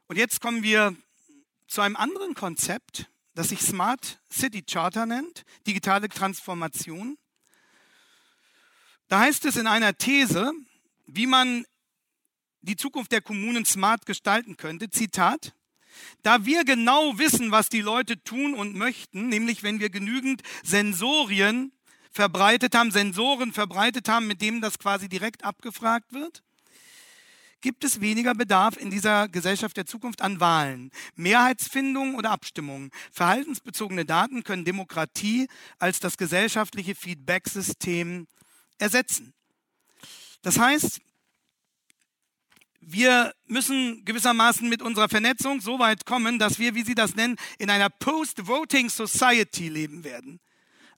[0.07, 0.95] Und jetzt kommen wir
[1.67, 7.17] zu einem anderen Konzept, das sich Smart City Charter nennt, digitale Transformation.
[9.07, 10.51] Da heißt es in einer These,
[11.15, 11.65] wie man
[12.61, 14.89] die Zukunft der Kommunen smart gestalten könnte.
[14.89, 15.53] Zitat.
[16.23, 21.71] Da wir genau wissen, was die Leute tun und möchten, nämlich wenn wir genügend Sensorien
[22.11, 26.43] verbreitet haben, Sensoren verbreitet haben, mit denen das quasi direkt abgefragt wird,
[27.61, 32.91] gibt es weniger Bedarf in dieser Gesellschaft der Zukunft an Wahlen, Mehrheitsfindungen oder Abstimmungen.
[33.11, 35.47] Verhaltensbezogene Daten können Demokratie
[35.79, 38.27] als das gesellschaftliche Feedback-System
[38.79, 39.33] ersetzen.
[40.43, 41.01] Das heißt,
[42.81, 47.37] wir müssen gewissermaßen mit unserer Vernetzung so weit kommen, dass wir, wie Sie das nennen,
[47.57, 50.39] in einer Post-Voting Society leben werden.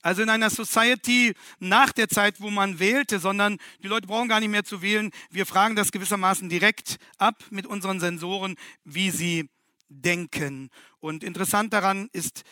[0.02, 4.40] Also in einer Society nach der Zeit, wo man wählte, sondern die Leute brauchen gar
[4.40, 5.12] nicht mehr zu wählen.
[5.30, 9.50] Wir fragen das gewissermaßen direkt ab mit unseren Sensoren, wie sie
[9.90, 10.70] denken.
[11.00, 12.44] Und interessant daran ist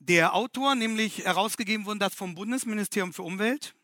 [0.00, 3.74] der Autor, nämlich herausgegeben wurde das vom Bundesministerium für Umwelt.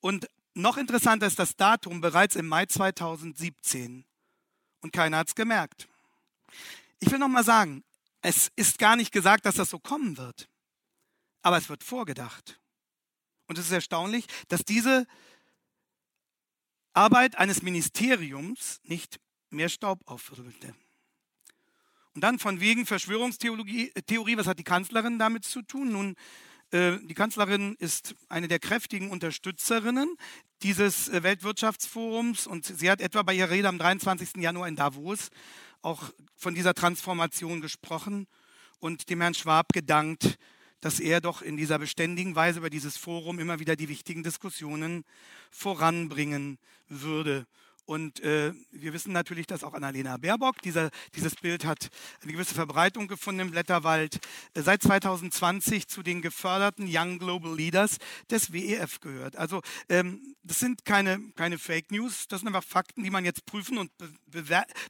[0.00, 4.04] Und noch interessanter ist das Datum bereits im Mai 2017.
[4.80, 5.88] Und keiner hat es gemerkt.
[7.00, 7.84] Ich will noch mal sagen,
[8.20, 10.48] es ist gar nicht gesagt, dass das so kommen wird.
[11.42, 12.60] Aber es wird vorgedacht.
[13.48, 15.06] Und es ist erstaunlich, dass diese
[16.92, 19.18] Arbeit eines Ministeriums nicht
[19.50, 20.74] mehr Staub aufwirbelte.
[22.14, 25.92] Und dann von wegen Verschwörungstheorie, Theorie, was hat die Kanzlerin damit zu tun?
[25.92, 26.16] Nun, äh,
[26.72, 30.16] die Kanzlerin ist eine der kräftigen Unterstützerinnen
[30.62, 34.36] dieses äh, Weltwirtschaftsforums und sie hat etwa bei ihrer Rede am 23.
[34.36, 35.28] Januar in Davos
[35.82, 36.02] auch
[36.34, 38.26] von dieser Transformation gesprochen
[38.78, 40.38] und dem Herrn Schwab gedankt,
[40.80, 45.04] dass er doch in dieser beständigen Weise über dieses Forum immer wieder die wichtigen Diskussionen
[45.50, 46.58] voranbringen
[46.88, 47.46] würde.
[47.84, 51.88] Und äh, wir wissen natürlich, dass auch Annalena Baerbock, dieser, dieses Bild hat
[52.22, 54.20] eine gewisse Verbreitung gefunden im Blätterwald,
[54.54, 57.98] äh, seit 2020 zu den geförderten Young Global Leaders
[58.30, 59.36] des WEF gehört.
[59.36, 63.46] Also ähm, das sind keine, keine Fake News, das sind einfach Fakten, die man jetzt
[63.46, 64.12] prüfen und be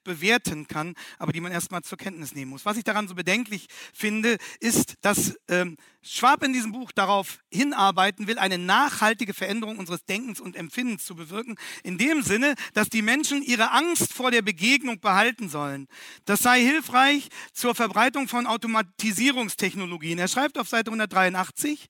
[0.05, 2.65] bewerten kann, aber die man erstmal zur Kenntnis nehmen muss.
[2.65, 8.27] Was ich daran so bedenklich finde, ist, dass ähm, Schwab in diesem Buch darauf hinarbeiten
[8.27, 13.03] will, eine nachhaltige Veränderung unseres Denkens und Empfindens zu bewirken, in dem Sinne, dass die
[13.03, 15.87] Menschen ihre Angst vor der Begegnung behalten sollen.
[16.25, 20.19] Das sei hilfreich zur Verbreitung von Automatisierungstechnologien.
[20.19, 21.89] Er schreibt auf Seite 183,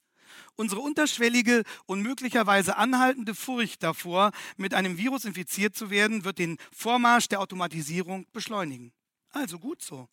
[0.57, 6.59] unsere unterschwellige und möglicherweise anhaltende Furcht davor, mit einem Virus infiziert zu werden, wird den
[6.71, 8.93] Vormarsch der Automatisierung beschleunigen.
[9.31, 10.09] Also gut so.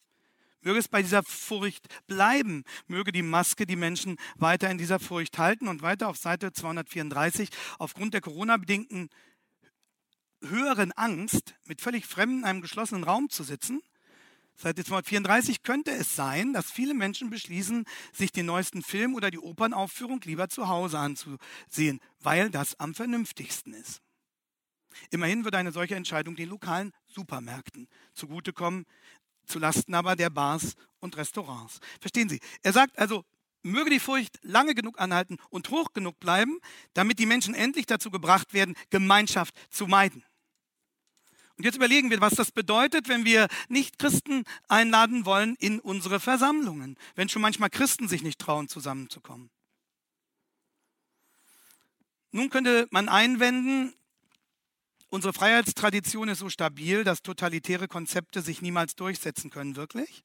[0.62, 2.64] Möge es bei dieser Furcht bleiben.
[2.88, 5.68] Möge die Maske die Menschen weiter in dieser Furcht halten.
[5.68, 7.49] Und weiter auf Seite 234.
[7.78, 9.10] Aufgrund der Corona-bedingten
[10.41, 13.82] höheren Angst, mit völlig Fremden in einem geschlossenen Raum zu sitzen,
[14.55, 19.39] Seite 234 könnte es sein, dass viele Menschen beschließen, sich den neuesten Film oder die
[19.39, 24.01] Opernaufführung lieber zu Hause anzusehen, weil das am vernünftigsten ist.
[25.12, 28.86] Immerhin wird eine solche Entscheidung den lokalen Supermärkten zugutekommen,
[29.50, 31.80] zu Lasten aber der Bars und Restaurants.
[32.00, 32.39] Verstehen Sie?
[32.64, 33.26] Er sagt also,
[33.64, 36.60] möge die Furcht lange genug anhalten und hoch genug bleiben,
[36.93, 40.24] damit die Menschen endlich dazu gebracht werden, Gemeinschaft zu meiden.
[41.58, 46.22] Und jetzt überlegen wir, was das bedeutet, wenn wir nicht Christen einladen wollen in unsere
[46.22, 49.50] Versammlungen, wenn schon manchmal Christen sich nicht trauen, zusammenzukommen.
[52.32, 53.93] Nun könnte man einwenden,
[55.10, 60.24] Unsere Freiheitstradition ist so stabil, dass totalitäre Konzepte sich niemals durchsetzen können, wirklich.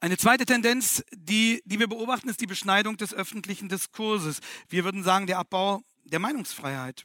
[0.00, 4.40] Eine zweite Tendenz, die, die wir beobachten, ist die Beschneidung des öffentlichen Diskurses.
[4.68, 7.04] Wir würden sagen, der Abbau der Meinungsfreiheit.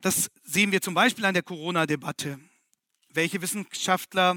[0.00, 2.38] Das sehen wir zum Beispiel an der Corona-Debatte.
[3.14, 4.36] welche Wissenschaftler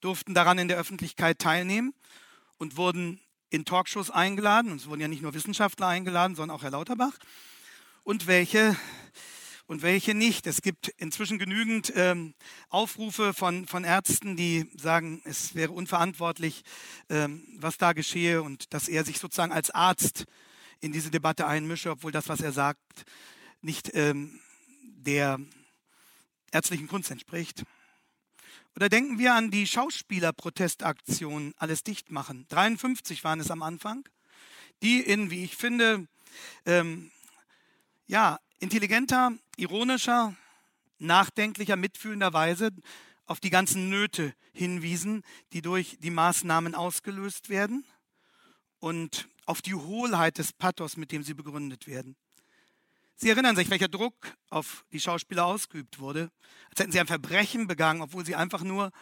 [0.00, 1.94] durften daran in der Öffentlichkeit teilnehmen
[2.58, 3.20] und wurden
[3.50, 4.70] in Talkshows eingeladen.
[4.70, 7.18] Und es wurden ja nicht nur Wissenschaftler eingeladen, sondern auch Herr Lauterbach.
[8.06, 8.76] Und welche
[9.66, 10.46] und welche nicht.
[10.46, 12.34] Es gibt inzwischen genügend ähm,
[12.68, 16.62] Aufrufe von, von Ärzten, die sagen, es wäre unverantwortlich,
[17.08, 20.26] ähm, was da geschehe und dass er sich sozusagen als Arzt
[20.78, 22.78] in diese Debatte einmische, obwohl das, was er sagt,
[23.60, 24.38] nicht ähm,
[24.84, 25.40] der
[26.52, 27.64] ärztlichen Kunst entspricht.
[28.76, 32.46] Oder denken wir an die Schauspielerprotestaktion Alles dicht machen.
[32.50, 34.08] 53 waren es am Anfang,
[34.80, 36.06] die in, wie ich finde,
[36.66, 37.10] ähm,
[38.06, 40.34] ja, intelligenter, ironischer,
[40.98, 42.70] nachdenklicher, mitfühlender Weise
[43.26, 47.84] auf die ganzen Nöte hinwiesen, die durch die Maßnahmen ausgelöst werden
[48.78, 52.16] und auf die Hohlheit des Pathos, mit dem sie begründet werden.
[53.16, 54.14] Sie erinnern sich, welcher Druck
[54.50, 56.30] auf die Schauspieler ausgeübt wurde,
[56.70, 58.92] als hätten sie ein Verbrechen begangen, obwohl sie einfach nur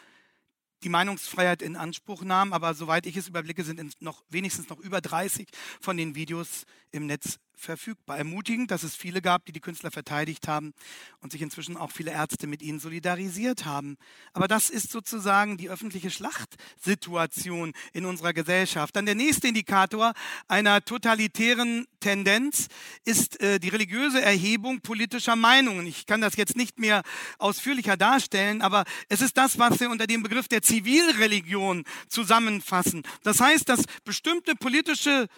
[0.84, 2.52] die Meinungsfreiheit in Anspruch nahmen.
[2.52, 5.48] Aber soweit ich es überblicke, sind noch wenigstens noch über 30
[5.80, 8.18] von den Videos im Netz verfügbar.
[8.18, 10.74] Ermutigend, dass es viele gab, die die Künstler verteidigt haben
[11.20, 13.96] und sich inzwischen auch viele Ärzte mit ihnen solidarisiert haben.
[14.32, 18.96] Aber das ist sozusagen die öffentliche Schlachtsituation in unserer Gesellschaft.
[18.96, 20.12] Dann der nächste Indikator
[20.48, 22.68] einer totalitären Tendenz
[23.05, 25.86] ist äh, die religiöse Erhebung politischer Meinungen.
[25.86, 27.02] Ich kann das jetzt nicht mehr
[27.38, 33.02] ausführlicher darstellen, aber es ist das, was wir unter dem Begriff der Zivilreligion zusammenfassen.
[33.22, 35.28] Das heißt, dass bestimmte politische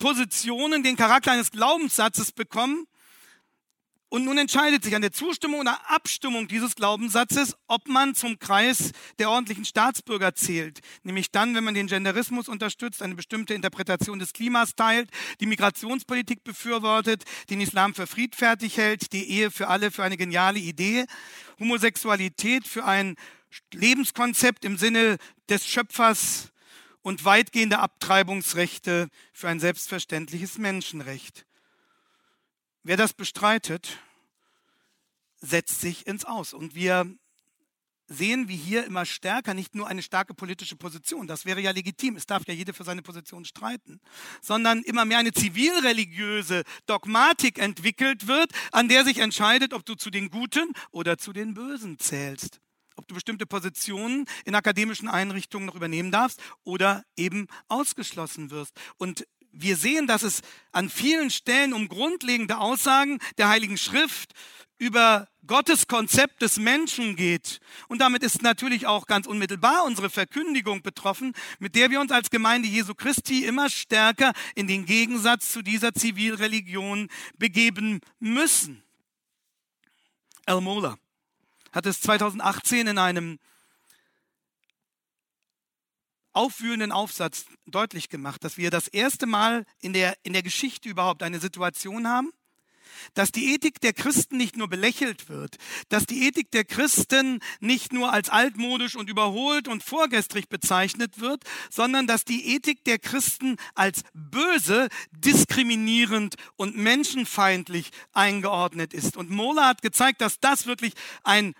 [0.00, 2.86] Positionen den Charakter eines Glaubenssatzes bekommen.
[4.08, 8.90] Und nun entscheidet sich an der Zustimmung oder Abstimmung dieses Glaubenssatzes, ob man zum Kreis
[9.20, 10.80] der ordentlichen Staatsbürger zählt.
[11.04, 16.42] Nämlich dann, wenn man den Genderismus unterstützt, eine bestimmte Interpretation des Klimas teilt, die Migrationspolitik
[16.42, 21.06] befürwortet, den Islam für friedfertig hält, die Ehe für alle für eine geniale Idee,
[21.60, 23.14] Homosexualität für ein
[23.72, 26.50] Lebenskonzept im Sinne des Schöpfers
[27.02, 31.46] und weitgehende Abtreibungsrechte für ein selbstverständliches Menschenrecht.
[32.82, 33.98] Wer das bestreitet,
[35.38, 36.52] setzt sich ins Aus.
[36.52, 37.06] Und wir
[38.06, 42.16] sehen, wie hier immer stärker nicht nur eine starke politische Position, das wäre ja legitim,
[42.16, 44.00] es darf ja jeder für seine Position streiten,
[44.42, 50.10] sondern immer mehr eine zivilreligiöse Dogmatik entwickelt wird, an der sich entscheidet, ob du zu
[50.10, 52.60] den Guten oder zu den Bösen zählst
[53.00, 58.78] ob du bestimmte Positionen in akademischen Einrichtungen noch übernehmen darfst oder eben ausgeschlossen wirst.
[58.98, 64.34] Und wir sehen, dass es an vielen Stellen um grundlegende Aussagen der Heiligen Schrift
[64.76, 67.60] über Gottes Konzept des Menschen geht.
[67.88, 72.28] Und damit ist natürlich auch ganz unmittelbar unsere Verkündigung betroffen, mit der wir uns als
[72.28, 78.82] Gemeinde Jesu Christi immer stärker in den Gegensatz zu dieser Zivilreligion begeben müssen.
[80.44, 80.98] El Mola
[81.72, 83.38] hat es 2018 in einem
[86.32, 91.22] aufwühlenden Aufsatz deutlich gemacht, dass wir das erste Mal in der, in der Geschichte überhaupt
[91.22, 92.30] eine Situation haben,
[93.14, 95.56] dass die Ethik der Christen nicht nur belächelt wird,
[95.88, 101.44] dass die Ethik der Christen nicht nur als altmodisch und überholt und vorgestrig bezeichnet wird,
[101.70, 109.16] sondern dass die Ethik der Christen als böse, diskriminierend und menschenfeindlich eingeordnet ist.
[109.16, 111.54] Und Mola hat gezeigt, dass das wirklich ein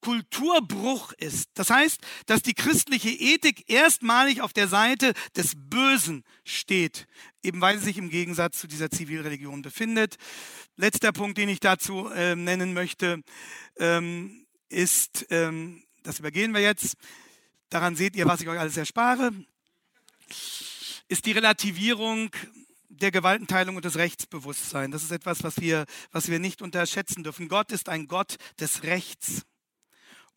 [0.00, 1.50] Kulturbruch ist.
[1.54, 7.06] Das heißt, dass die christliche Ethik erstmalig auf der Seite des Bösen steht,
[7.42, 10.16] eben weil sie sich im Gegensatz zu dieser Zivilreligion befindet.
[10.76, 13.22] Letzter Punkt, den ich dazu äh, nennen möchte,
[13.78, 16.96] ähm, ist, ähm, das übergehen wir jetzt,
[17.68, 19.32] daran seht ihr, was ich euch alles erspare,
[21.08, 22.30] ist die Relativierung
[22.88, 24.92] der Gewaltenteilung und des Rechtsbewusstseins.
[24.92, 27.48] Das ist etwas, was wir, was wir nicht unterschätzen dürfen.
[27.48, 29.42] Gott ist ein Gott des Rechts.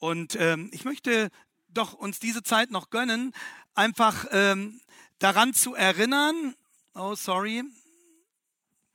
[0.04, 1.30] Und ähm, ich möchte
[1.70, 3.32] doch uns diese Zeit noch gönnen,
[3.74, 4.82] einfach ähm,
[5.18, 6.56] daran zu erinnern,
[6.93, 7.64] oh sorry,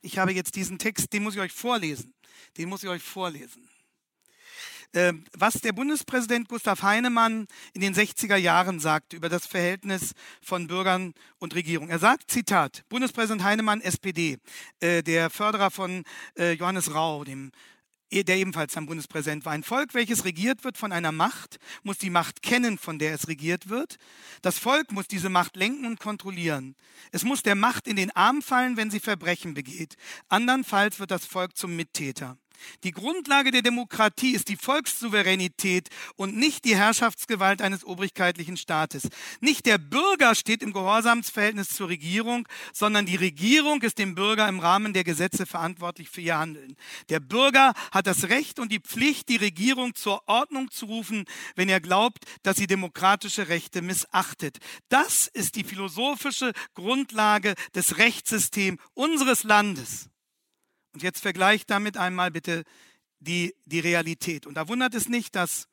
[0.03, 2.13] ich habe jetzt diesen Text, den muss ich euch vorlesen.
[2.59, 3.67] Den muss ich euch vorlesen.
[4.93, 10.67] Ähm, was der Bundespräsident Gustav Heinemann in den 60er Jahren sagte über das Verhältnis von
[10.67, 11.89] Bürgern und Regierung.
[11.89, 14.37] Er sagt, Zitat, Bundespräsident Heinemann, SPD,
[14.79, 16.03] äh, der Förderer von
[16.37, 17.51] äh, Johannes Rau, dem
[18.11, 19.53] der ebenfalls am Bundespräsident war.
[19.53, 23.27] Ein Volk, welches regiert wird von einer Macht, muss die Macht kennen, von der es
[23.27, 23.97] regiert wird.
[24.41, 26.75] Das Volk muss diese Macht lenken und kontrollieren.
[27.11, 29.95] Es muss der Macht in den Arm fallen, wenn sie Verbrechen begeht.
[30.27, 32.37] Andernfalls wird das Volk zum Mittäter.
[32.83, 39.09] Die Grundlage der Demokratie ist die Volkssouveränität und nicht die Herrschaftsgewalt eines obrigkeitlichen Staates.
[39.39, 44.59] Nicht der Bürger steht im Gehorsamsverhältnis zur Regierung, sondern die Regierung ist dem Bürger im
[44.59, 46.75] Rahmen der Gesetze verantwortlich für ihr Handeln.
[47.09, 51.69] Der Bürger hat das Recht und die Pflicht, die Regierung zur Ordnung zu rufen, wenn
[51.69, 54.57] er glaubt, dass sie demokratische Rechte missachtet.
[54.89, 60.09] Das ist die philosophische Grundlage des Rechtssystems unseres Landes.
[60.93, 62.63] Und jetzt vergleicht damit einmal bitte
[63.19, 64.45] die, die Realität.
[64.45, 65.67] Und da wundert es nicht, dass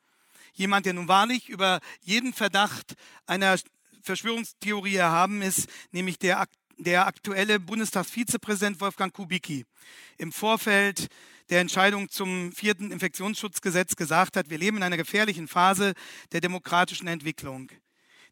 [0.53, 2.95] jemand, der nun wahrlich über jeden Verdacht
[3.27, 3.57] einer
[4.03, 6.47] Verschwörungstheorie erhaben ist, nämlich der,
[6.79, 9.65] der aktuelle Bundestagsvizepräsident Wolfgang Kubicki,
[10.19, 11.09] im Vorfeld
[11.51, 15.95] der Entscheidung zum vierten Infektionsschutzgesetz gesagt hat, wir leben in einer gefährlichen Phase
[16.33, 17.71] der demokratischen Entwicklung,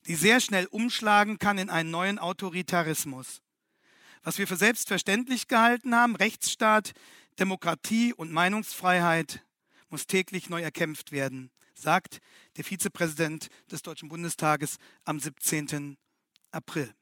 [0.07, 3.41] die sehr schnell umschlagen kann in einen neuen Autoritarismus
[4.24, 6.92] was wir für selbstverständlich gehalten haben, Rechtsstaat,
[7.38, 9.44] Demokratie und Meinungsfreiheit,
[9.90, 12.20] muss täglich neu erkämpft werden, sagt
[12.56, 15.96] der Vizepräsident des Deutschen Bundestages am 17.
[16.50, 16.92] April.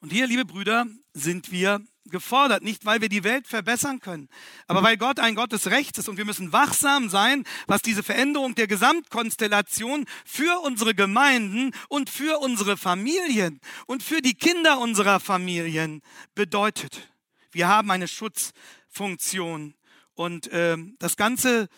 [0.00, 4.28] Und hier, liebe Brüder, sind wir gefordert, nicht weil wir die Welt verbessern können,
[4.66, 8.02] aber weil Gott ein Gott des Rechts ist und wir müssen wachsam sein, was diese
[8.02, 15.20] Veränderung der Gesamtkonstellation für unsere Gemeinden und für unsere Familien und für die Kinder unserer
[15.20, 16.02] Familien
[16.34, 17.12] bedeutet.
[17.52, 19.74] Wir haben eine Schutzfunktion
[20.14, 21.68] und äh, das Ganze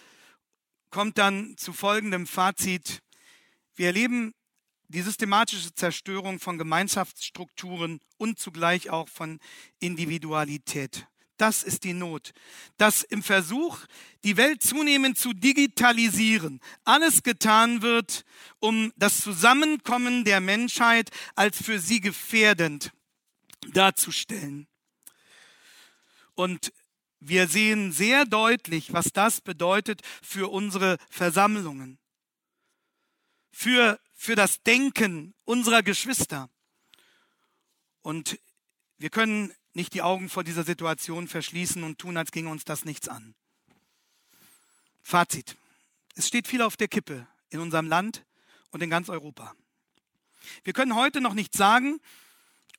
[0.91, 3.03] kommt dann zu folgendem Fazit.
[3.75, 4.35] Wir erleben
[4.89, 9.39] die systematische Zerstörung von Gemeinschaftsstrukturen und zugleich auch von
[9.81, 11.07] Individualität.
[11.37, 12.33] Das ist die Not.
[12.79, 13.79] Dass im Versuch,
[14.25, 18.25] die Welt zunehmend zu digitalisieren, alles getan wird,
[18.59, 22.93] um das Zusammenkommen der Menschheit als für sie gefährdend
[23.73, 24.67] darzustellen.
[26.35, 26.73] Und
[27.21, 31.99] wir sehen sehr deutlich, was das bedeutet für unsere Versammlungen,
[33.51, 36.51] für für das Denken unserer Geschwister.
[38.03, 38.41] Und
[38.99, 42.85] wir können nicht die Augen vor dieser Situation verschließen und tun, als ginge uns das
[42.85, 43.37] nichts an.
[45.03, 45.57] Fazit.
[46.17, 48.27] Es steht viel auf der Kippe in unserem Land
[48.71, 49.55] und in ganz Europa.
[50.65, 52.01] Wir können heute noch nicht sagen,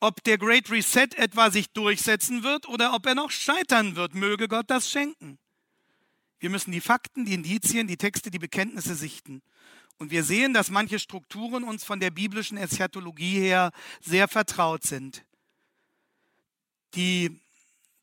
[0.01, 4.13] ob der Great Reset etwa sich durchsetzen wird oder ob er noch scheitern wird.
[4.13, 5.39] Möge Gott das schenken.
[6.39, 9.41] Wir müssen die Fakten, die Indizien, die Texte, die Bekenntnisse sichten.
[9.99, 15.25] Und wir sehen, dass manche Strukturen uns von der biblischen Eschatologie her sehr vertraut sind.
[16.95, 17.37] Die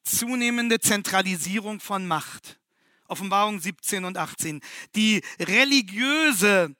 [0.04, 2.60] zunehmende Zentralisierung von Macht.
[3.08, 4.60] Offenbarung 17 und 18.
[4.94, 6.76] Die religiöse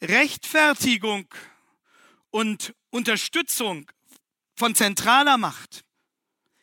[0.00, 1.26] Rechtfertigung
[2.30, 3.90] und Unterstützung
[4.54, 5.84] von zentraler Macht.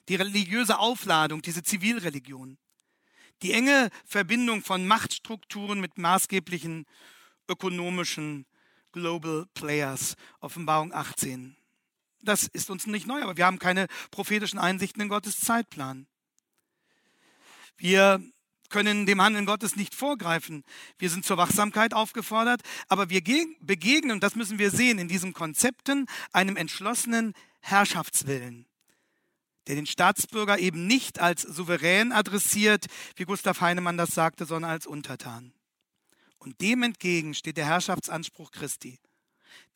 [0.08, 2.58] Die religiöse Aufladung, diese Zivilreligion.
[3.42, 6.86] Die enge Verbindung von Machtstrukturen mit maßgeblichen
[7.52, 8.46] ökonomischen
[8.92, 11.56] Global Players, Offenbarung 18.
[12.22, 16.08] Das ist uns nicht neu, aber wir haben keine prophetischen Einsichten in Gottes Zeitplan.
[17.78, 18.22] Wir
[18.70, 20.64] können dem Handeln Gottes nicht vorgreifen.
[20.98, 23.22] Wir sind zur Wachsamkeit aufgefordert, aber wir
[23.60, 28.66] begegnen, und das müssen wir sehen, in diesen Konzepten einem entschlossenen Herrschaftswillen,
[29.68, 32.86] der den Staatsbürger eben nicht als souverän adressiert,
[33.16, 35.54] wie Gustav Heinemann das sagte, sondern als Untertan.
[36.42, 38.98] Und dem entgegen steht der Herrschaftsanspruch Christi,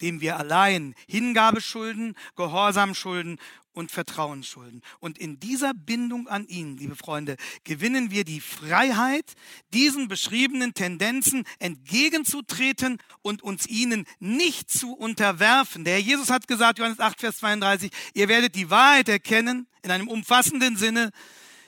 [0.02, 3.38] dem wir allein Hingabe schulden, Gehorsam schulden
[3.74, 4.82] und Vertrauen schulden.
[5.00, 7.36] Und in dieser Bindung an ihn, liebe Freunde,
[7.66, 9.34] gewinnen wir die Freiheit,
[9.76, 15.84] diesen beschriebenen Tendenzen entgegenzutreten und uns ihnen nicht zu unterwerfen.
[15.84, 19.92] Der Herr Jesus hat gesagt, Johannes 8, Vers 32, ihr werdet die Wahrheit erkennen in
[19.92, 21.12] einem umfassenden Sinne.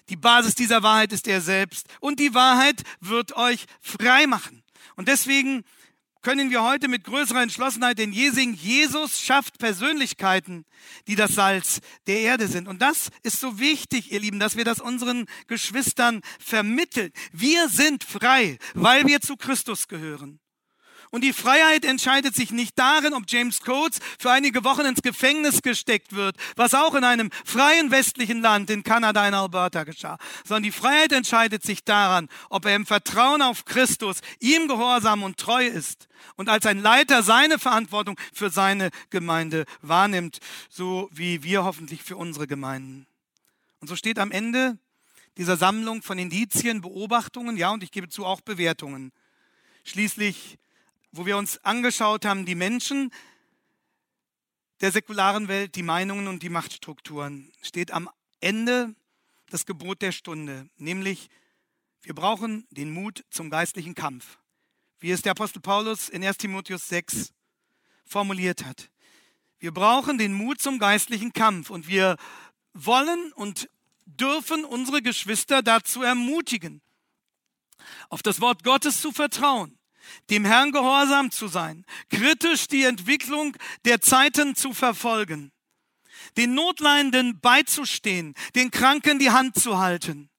[0.10, 1.86] Die Basis dieser Wahrheit ist er selbst.
[2.00, 4.64] Und die Wahrheit wird euch frei machen.
[4.98, 5.64] Und deswegen
[6.22, 10.66] können wir heute mit größerer Entschlossenheit den je Jesus schafft Persönlichkeiten,
[11.08, 12.68] die das Salz der Erde sind.
[12.68, 17.14] Und das ist so wichtig, ihr Lieben, dass wir das unseren Geschwistern vermitteln.
[17.32, 20.42] Wir sind frei, weil wir zu Christus gehören.
[21.10, 25.62] Und die Freiheit entscheidet sich nicht darin, ob James Coates für einige Wochen ins Gefängnis
[25.62, 30.64] gesteckt wird, was auch in einem freien westlichen Land in Kanada in Alberta geschah, sondern
[30.64, 35.66] die Freiheit entscheidet sich daran, ob er im Vertrauen auf Christus ihm gehorsam und treu
[35.66, 40.40] ist und als ein Leiter seine Verantwortung für seine Gemeinde wahrnimmt,
[40.70, 43.08] so wie wir hoffentlich für unsere Gemeinden.
[43.80, 44.78] Und so steht am Ende
[45.38, 49.12] dieser Sammlung von Indizien, Beobachtungen, ja, und ich gebe zu auch Bewertungen.
[49.84, 50.58] Schließlich
[51.12, 53.12] wo wir uns angeschaut haben, die Menschen
[54.82, 58.96] der säkularen Welt, die Meinungen und die Machtstrukturen, steht am Ende
[59.50, 61.30] das Gebot der Stunde, nämlich
[62.04, 64.38] Wir brauchen den Mut zum geistlichen Kampf,
[65.00, 67.34] wie es der Apostel Paulus in 1 Timotheus 6
[68.06, 68.90] formuliert hat.
[69.60, 72.16] Wir brauchen den Mut zum geistlichen Kampf und wir
[72.74, 73.70] wollen und
[74.06, 76.82] dürfen unsere Geschwister dazu ermutigen,
[78.10, 79.77] auf das Wort Gottes zu vertrauen,
[80.30, 83.56] dem Herrn gehorsam zu sein, kritisch die Entwicklung
[83.86, 85.52] der Zeiten zu verfolgen,
[86.38, 90.30] den Notleidenden beizustehen, den Kranken die Hand zu halten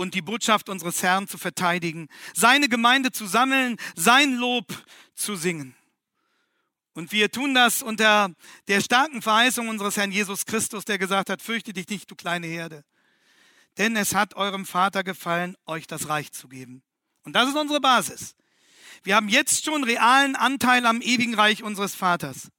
[0.00, 4.66] und die Botschaft unseres Herrn zu verteidigen, seine Gemeinde zu sammeln, sein Lob
[5.14, 5.76] zu singen.
[6.94, 8.34] Und wir tun das unter
[8.66, 12.46] der starken Verheißung unseres Herrn Jesus Christus, der gesagt hat, fürchte dich nicht, du kleine
[12.46, 12.84] Herde.
[13.78, 16.82] Denn es hat eurem Vater gefallen, euch das Reich zu geben.
[17.24, 18.34] Und das ist unsere Basis.
[19.02, 22.50] Wir haben jetzt schon realen Anteil am ewigen Reich unseres Vaters.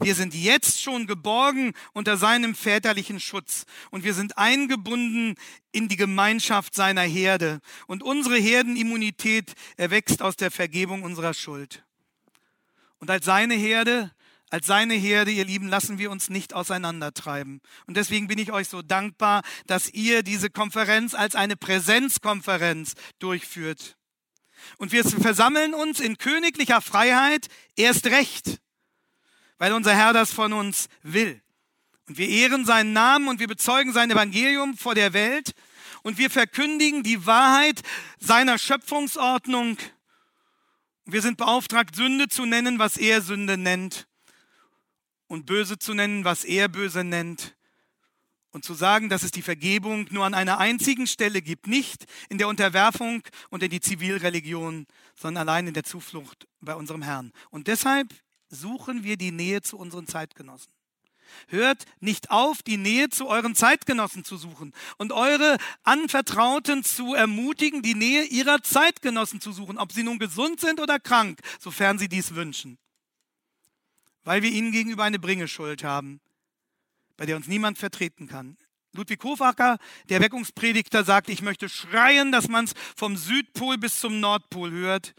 [0.00, 5.36] Wir sind jetzt schon geborgen unter seinem väterlichen Schutz und wir sind eingebunden
[5.72, 7.60] in die Gemeinschaft seiner Herde.
[7.86, 11.84] Und unsere Herdenimmunität erwächst aus der Vergebung unserer Schuld.
[12.98, 14.10] Und als seine Herde,
[14.50, 17.60] als seine Herde, ihr Lieben, lassen wir uns nicht auseinandertreiben.
[17.86, 23.96] Und deswegen bin ich euch so dankbar, dass ihr diese Konferenz als eine Präsenzkonferenz durchführt.
[24.78, 27.46] Und wir versammeln uns in königlicher Freiheit
[27.76, 28.58] erst recht,
[29.58, 31.40] weil unser Herr das von uns will.
[32.08, 35.52] Und wir ehren seinen Namen und wir bezeugen sein Evangelium vor der Welt
[36.02, 37.82] und wir verkündigen die Wahrheit
[38.18, 39.76] seiner Schöpfungsordnung
[41.10, 44.07] wir sind beauftragt, Sünde zu nennen, was er Sünde nennt,
[45.28, 47.54] und böse zu nennen, was er böse nennt,
[48.50, 52.38] und zu sagen, dass es die Vergebung nur an einer einzigen Stelle gibt, nicht in
[52.38, 57.32] der Unterwerfung und in die Zivilreligion, sondern allein in der Zuflucht bei unserem Herrn.
[57.50, 58.08] Und deshalb
[58.48, 60.72] suchen wir die Nähe zu unseren Zeitgenossen.
[61.48, 67.82] Hört nicht auf, die Nähe zu euren Zeitgenossen zu suchen und eure Anvertrauten zu ermutigen,
[67.82, 72.08] die Nähe ihrer Zeitgenossen zu suchen, ob sie nun gesund sind oder krank, sofern sie
[72.08, 72.78] dies wünschen.
[74.28, 76.20] Weil wir ihnen gegenüber eine Bringeschuld haben,
[77.16, 78.58] bei der uns niemand vertreten kann.
[78.92, 84.20] Ludwig Hofacker, der Weckungspredigter, sagt, ich möchte schreien, dass man es vom Südpol bis zum
[84.20, 85.14] Nordpol hört,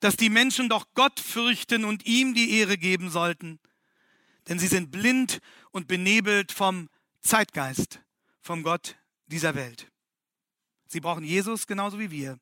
[0.00, 3.58] dass die Menschen doch Gott fürchten und ihm die Ehre geben sollten
[4.48, 5.40] denn sie sind blind
[5.70, 6.88] und benebelt vom
[7.20, 8.00] Zeitgeist,
[8.40, 8.96] vom Gott
[9.26, 9.90] dieser Welt.
[10.86, 12.38] Sie brauchen Jesus genauso wie wir,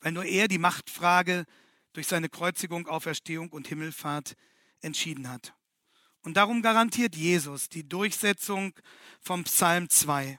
[0.00, 1.44] weil nur er die Machtfrage
[1.92, 4.34] durch seine Kreuzigung, Auferstehung und Himmelfahrt
[4.84, 5.54] entschieden hat.
[6.22, 8.72] Und darum garantiert Jesus die Durchsetzung
[9.20, 10.38] vom Psalm 2,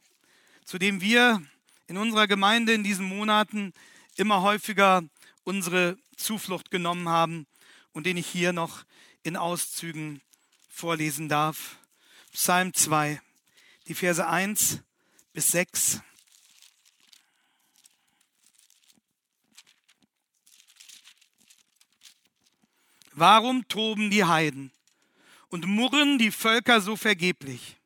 [0.64, 1.41] zu dem wir
[1.88, 3.74] in unserer Gemeinde in diesen Monaten
[4.16, 5.04] immer häufiger
[5.43, 7.46] unsere Zuflucht genommen haben
[7.91, 8.84] und den ich hier noch
[9.24, 10.22] in Auszügen
[10.70, 11.78] vorlesen darf.
[12.32, 13.22] Psalm 2,
[13.88, 14.80] die Verse 1
[15.34, 16.02] bis 6.
[23.16, 24.72] Warum toben die Heiden
[25.49, 27.78] und murren die Völker so vergeblich?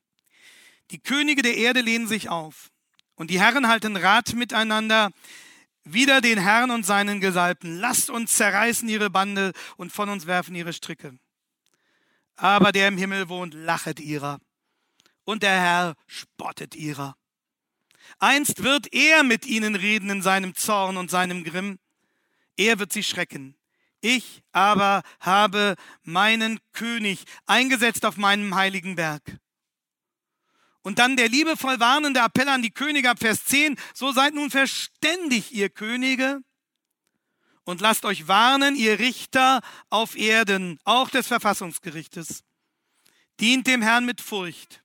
[0.91, 2.71] Die Könige der Erde lehnen sich auf
[3.15, 5.11] und die Herren halten Rat miteinander
[5.83, 7.79] wider den Herrn und seinen Gesalbten.
[7.79, 11.17] Lasst uns zerreißen ihre Bande und von uns werfen ihre Stricke
[12.39, 14.39] aber der im Himmel wohnt, lachet ihrer.
[15.25, 17.15] Und der Herr spottet ihrer.
[18.17, 21.79] Einst wird er mit ihnen reden in seinem Zorn und seinem Grimm.
[22.57, 23.55] Er wird sie schrecken.
[24.01, 29.39] Ich aber habe meinen König eingesetzt auf meinem heiligen Berg.
[30.81, 34.49] Und dann der liebevoll warnende Appell an die Könige ab Vers 10, so seid nun
[34.49, 36.41] verständig, ihr Könige,
[37.69, 42.43] und lasst euch warnen, ihr Richter auf Erden, auch des Verfassungsgerichtes.
[43.39, 44.83] Dient dem Herrn mit Furcht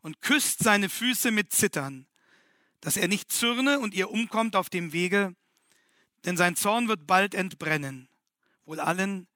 [0.00, 2.06] und küsst seine Füße mit Zittern,
[2.80, 5.34] dass er nicht zürne und ihr umkommt auf dem Wege,
[6.24, 8.08] denn sein Zorn wird bald entbrennen,
[8.66, 9.26] wohl allen,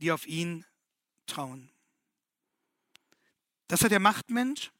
[0.00, 0.64] die auf ihn
[1.26, 1.70] trauen.
[3.68, 4.70] Das hat der Machtmensch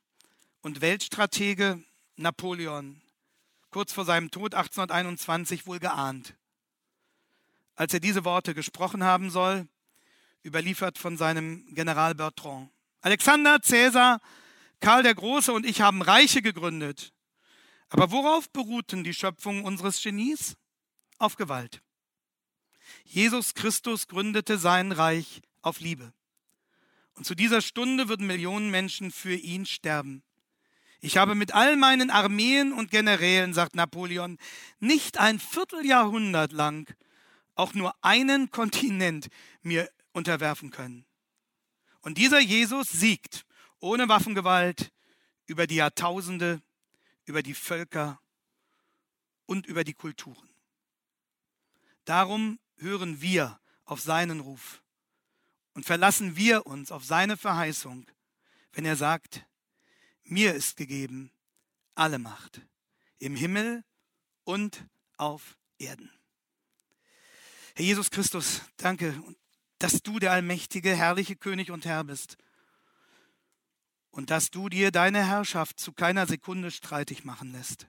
[0.62, 1.82] und Weltstratege
[2.16, 3.00] Napoleon
[3.70, 6.34] kurz vor seinem Tod 1821 wohl geahnt
[7.80, 9.66] als er diese Worte gesprochen haben soll,
[10.44, 12.68] überliefert von seinem General Bertrand.
[13.00, 14.20] Alexander, Cäsar,
[14.80, 17.14] Karl der Große und ich haben Reiche gegründet.
[17.88, 20.58] Aber worauf beruhten die Schöpfungen unseres Genies?
[21.16, 21.80] Auf Gewalt.
[23.04, 26.12] Jesus Christus gründete sein Reich auf Liebe.
[27.14, 30.22] Und zu dieser Stunde würden Millionen Menschen für ihn sterben.
[31.00, 34.38] Ich habe mit all meinen Armeen und Generälen, sagt Napoleon,
[34.78, 36.94] nicht ein Vierteljahrhundert lang
[37.54, 39.28] auch nur einen Kontinent
[39.62, 41.04] mir unterwerfen können.
[42.00, 43.44] Und dieser Jesus siegt
[43.80, 44.92] ohne Waffengewalt
[45.46, 46.62] über die Jahrtausende,
[47.24, 48.20] über die Völker
[49.46, 50.48] und über die Kulturen.
[52.04, 54.82] Darum hören wir auf seinen Ruf
[55.74, 58.06] und verlassen wir uns auf seine Verheißung,
[58.72, 59.44] wenn er sagt,
[60.24, 61.32] mir ist gegeben
[61.94, 62.60] alle Macht
[63.18, 63.84] im Himmel
[64.44, 64.86] und
[65.16, 66.10] auf Erden.
[67.74, 69.22] Herr Jesus Christus, danke,
[69.78, 72.36] dass du der allmächtige, herrliche König und Herr bist
[74.10, 77.86] und dass du dir deine Herrschaft zu keiner Sekunde streitig machen lässt.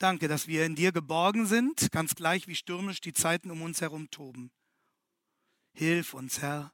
[0.00, 3.82] Danke, dass wir in dir geborgen sind, ganz gleich wie stürmisch die Zeiten um uns
[3.82, 4.50] herum toben.
[5.74, 6.72] Hilf uns, Herr,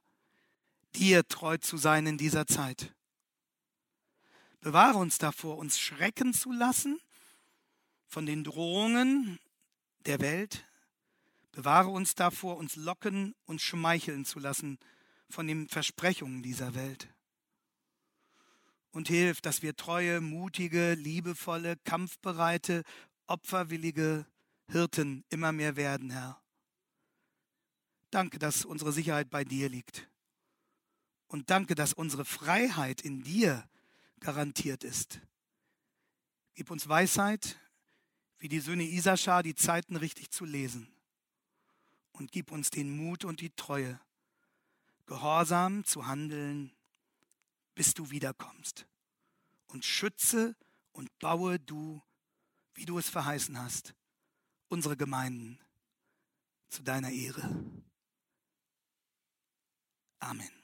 [0.95, 2.95] dir treu zu sein in dieser Zeit.
[4.61, 7.01] Bewahre uns davor, uns schrecken zu lassen
[8.05, 9.39] von den Drohungen
[10.05, 10.65] der Welt.
[11.51, 14.79] Bewahre uns davor, uns locken und schmeicheln zu lassen
[15.29, 17.09] von den Versprechungen dieser Welt
[18.97, 22.83] und hilf, dass wir treue, mutige, liebevolle, kampfbereite
[23.27, 24.25] opferwillige
[24.69, 26.41] Hirten immer mehr werden, Herr.
[28.09, 30.09] Danke, dass unsere Sicherheit bei dir liegt.
[31.27, 33.67] Und danke, dass unsere Freiheit in dir
[34.19, 35.19] garantiert ist.
[36.55, 37.59] Gib uns Weisheit,
[38.39, 40.87] wie die Söhne Isaschar, die Zeiten richtig zu lesen.
[42.13, 43.99] Und gib uns den Mut und die Treue,
[45.05, 46.71] gehorsam zu handeln,
[47.75, 48.87] bis du wiederkommst.
[49.67, 50.55] Und schütze
[50.93, 52.01] und baue du
[52.77, 53.95] wie du es verheißen hast,
[54.69, 55.59] unsere Gemeinden
[56.69, 57.49] zu deiner Ehre.
[60.19, 60.56] Amen.